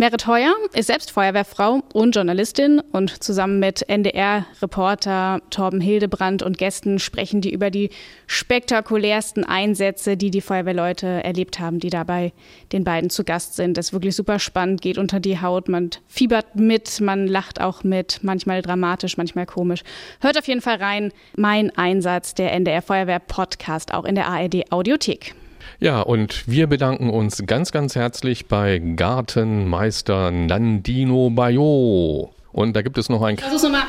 [0.00, 7.00] Merit Heuer ist selbst Feuerwehrfrau und Journalistin und zusammen mit NDR-Reporter Torben Hildebrand und Gästen
[7.00, 7.90] sprechen die über die
[8.28, 12.32] spektakulärsten Einsätze, die die Feuerwehrleute erlebt haben, die dabei
[12.70, 13.76] den beiden zu Gast sind.
[13.76, 17.82] Das ist wirklich super spannend, geht unter die Haut, man fiebert mit, man lacht auch
[17.82, 19.82] mit, manchmal dramatisch, manchmal komisch.
[20.20, 21.12] Hört auf jeden Fall rein.
[21.36, 25.34] Mein Einsatz, der NDR Feuerwehr Podcast, auch in der ARD Audiothek.
[25.80, 32.32] Ja, und wir bedanken uns ganz, ganz herzlich bei Gartenmeister Nandino Bayo.
[32.52, 33.38] Und da gibt es noch ein.
[33.38, 33.82] Versuch's nochmal.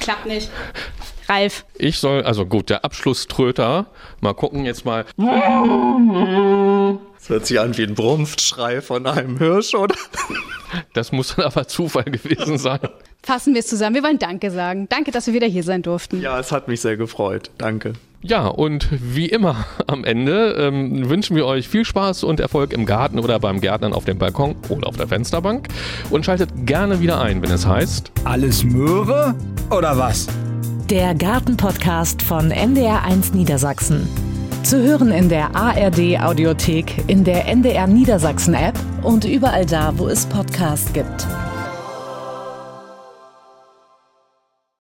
[0.00, 0.50] Klappt nicht.
[1.28, 1.64] Ralf.
[1.78, 3.86] Ich soll, also gut, der Abschlusströter.
[4.20, 5.04] Mal gucken jetzt mal.
[7.26, 9.96] Das hört sich an wie ein Brumpfschrei von einem Hirsch, oder?
[10.92, 12.78] Das muss dann aber Zufall gewesen sein.
[13.24, 13.96] Fassen wir es zusammen.
[13.96, 14.88] Wir wollen Danke sagen.
[14.88, 16.20] Danke, dass wir wieder hier sein durften.
[16.20, 17.50] Ja, es hat mich sehr gefreut.
[17.58, 17.94] Danke.
[18.22, 22.86] Ja, und wie immer am Ende ähm, wünschen wir euch viel Spaß und Erfolg im
[22.86, 25.66] Garten oder beim Gärtnern auf dem Balkon oder auf der Fensterbank.
[26.10, 29.34] Und schaltet gerne wieder ein, wenn es heißt: Alles Möhre
[29.70, 30.28] oder was?
[30.90, 34.08] Der Gartenpodcast von NDR1 Niedersachsen.
[34.66, 40.08] Zu hören in der ARD Audiothek, in der NDR Niedersachsen App und überall da, wo
[40.08, 41.24] es Podcasts gibt.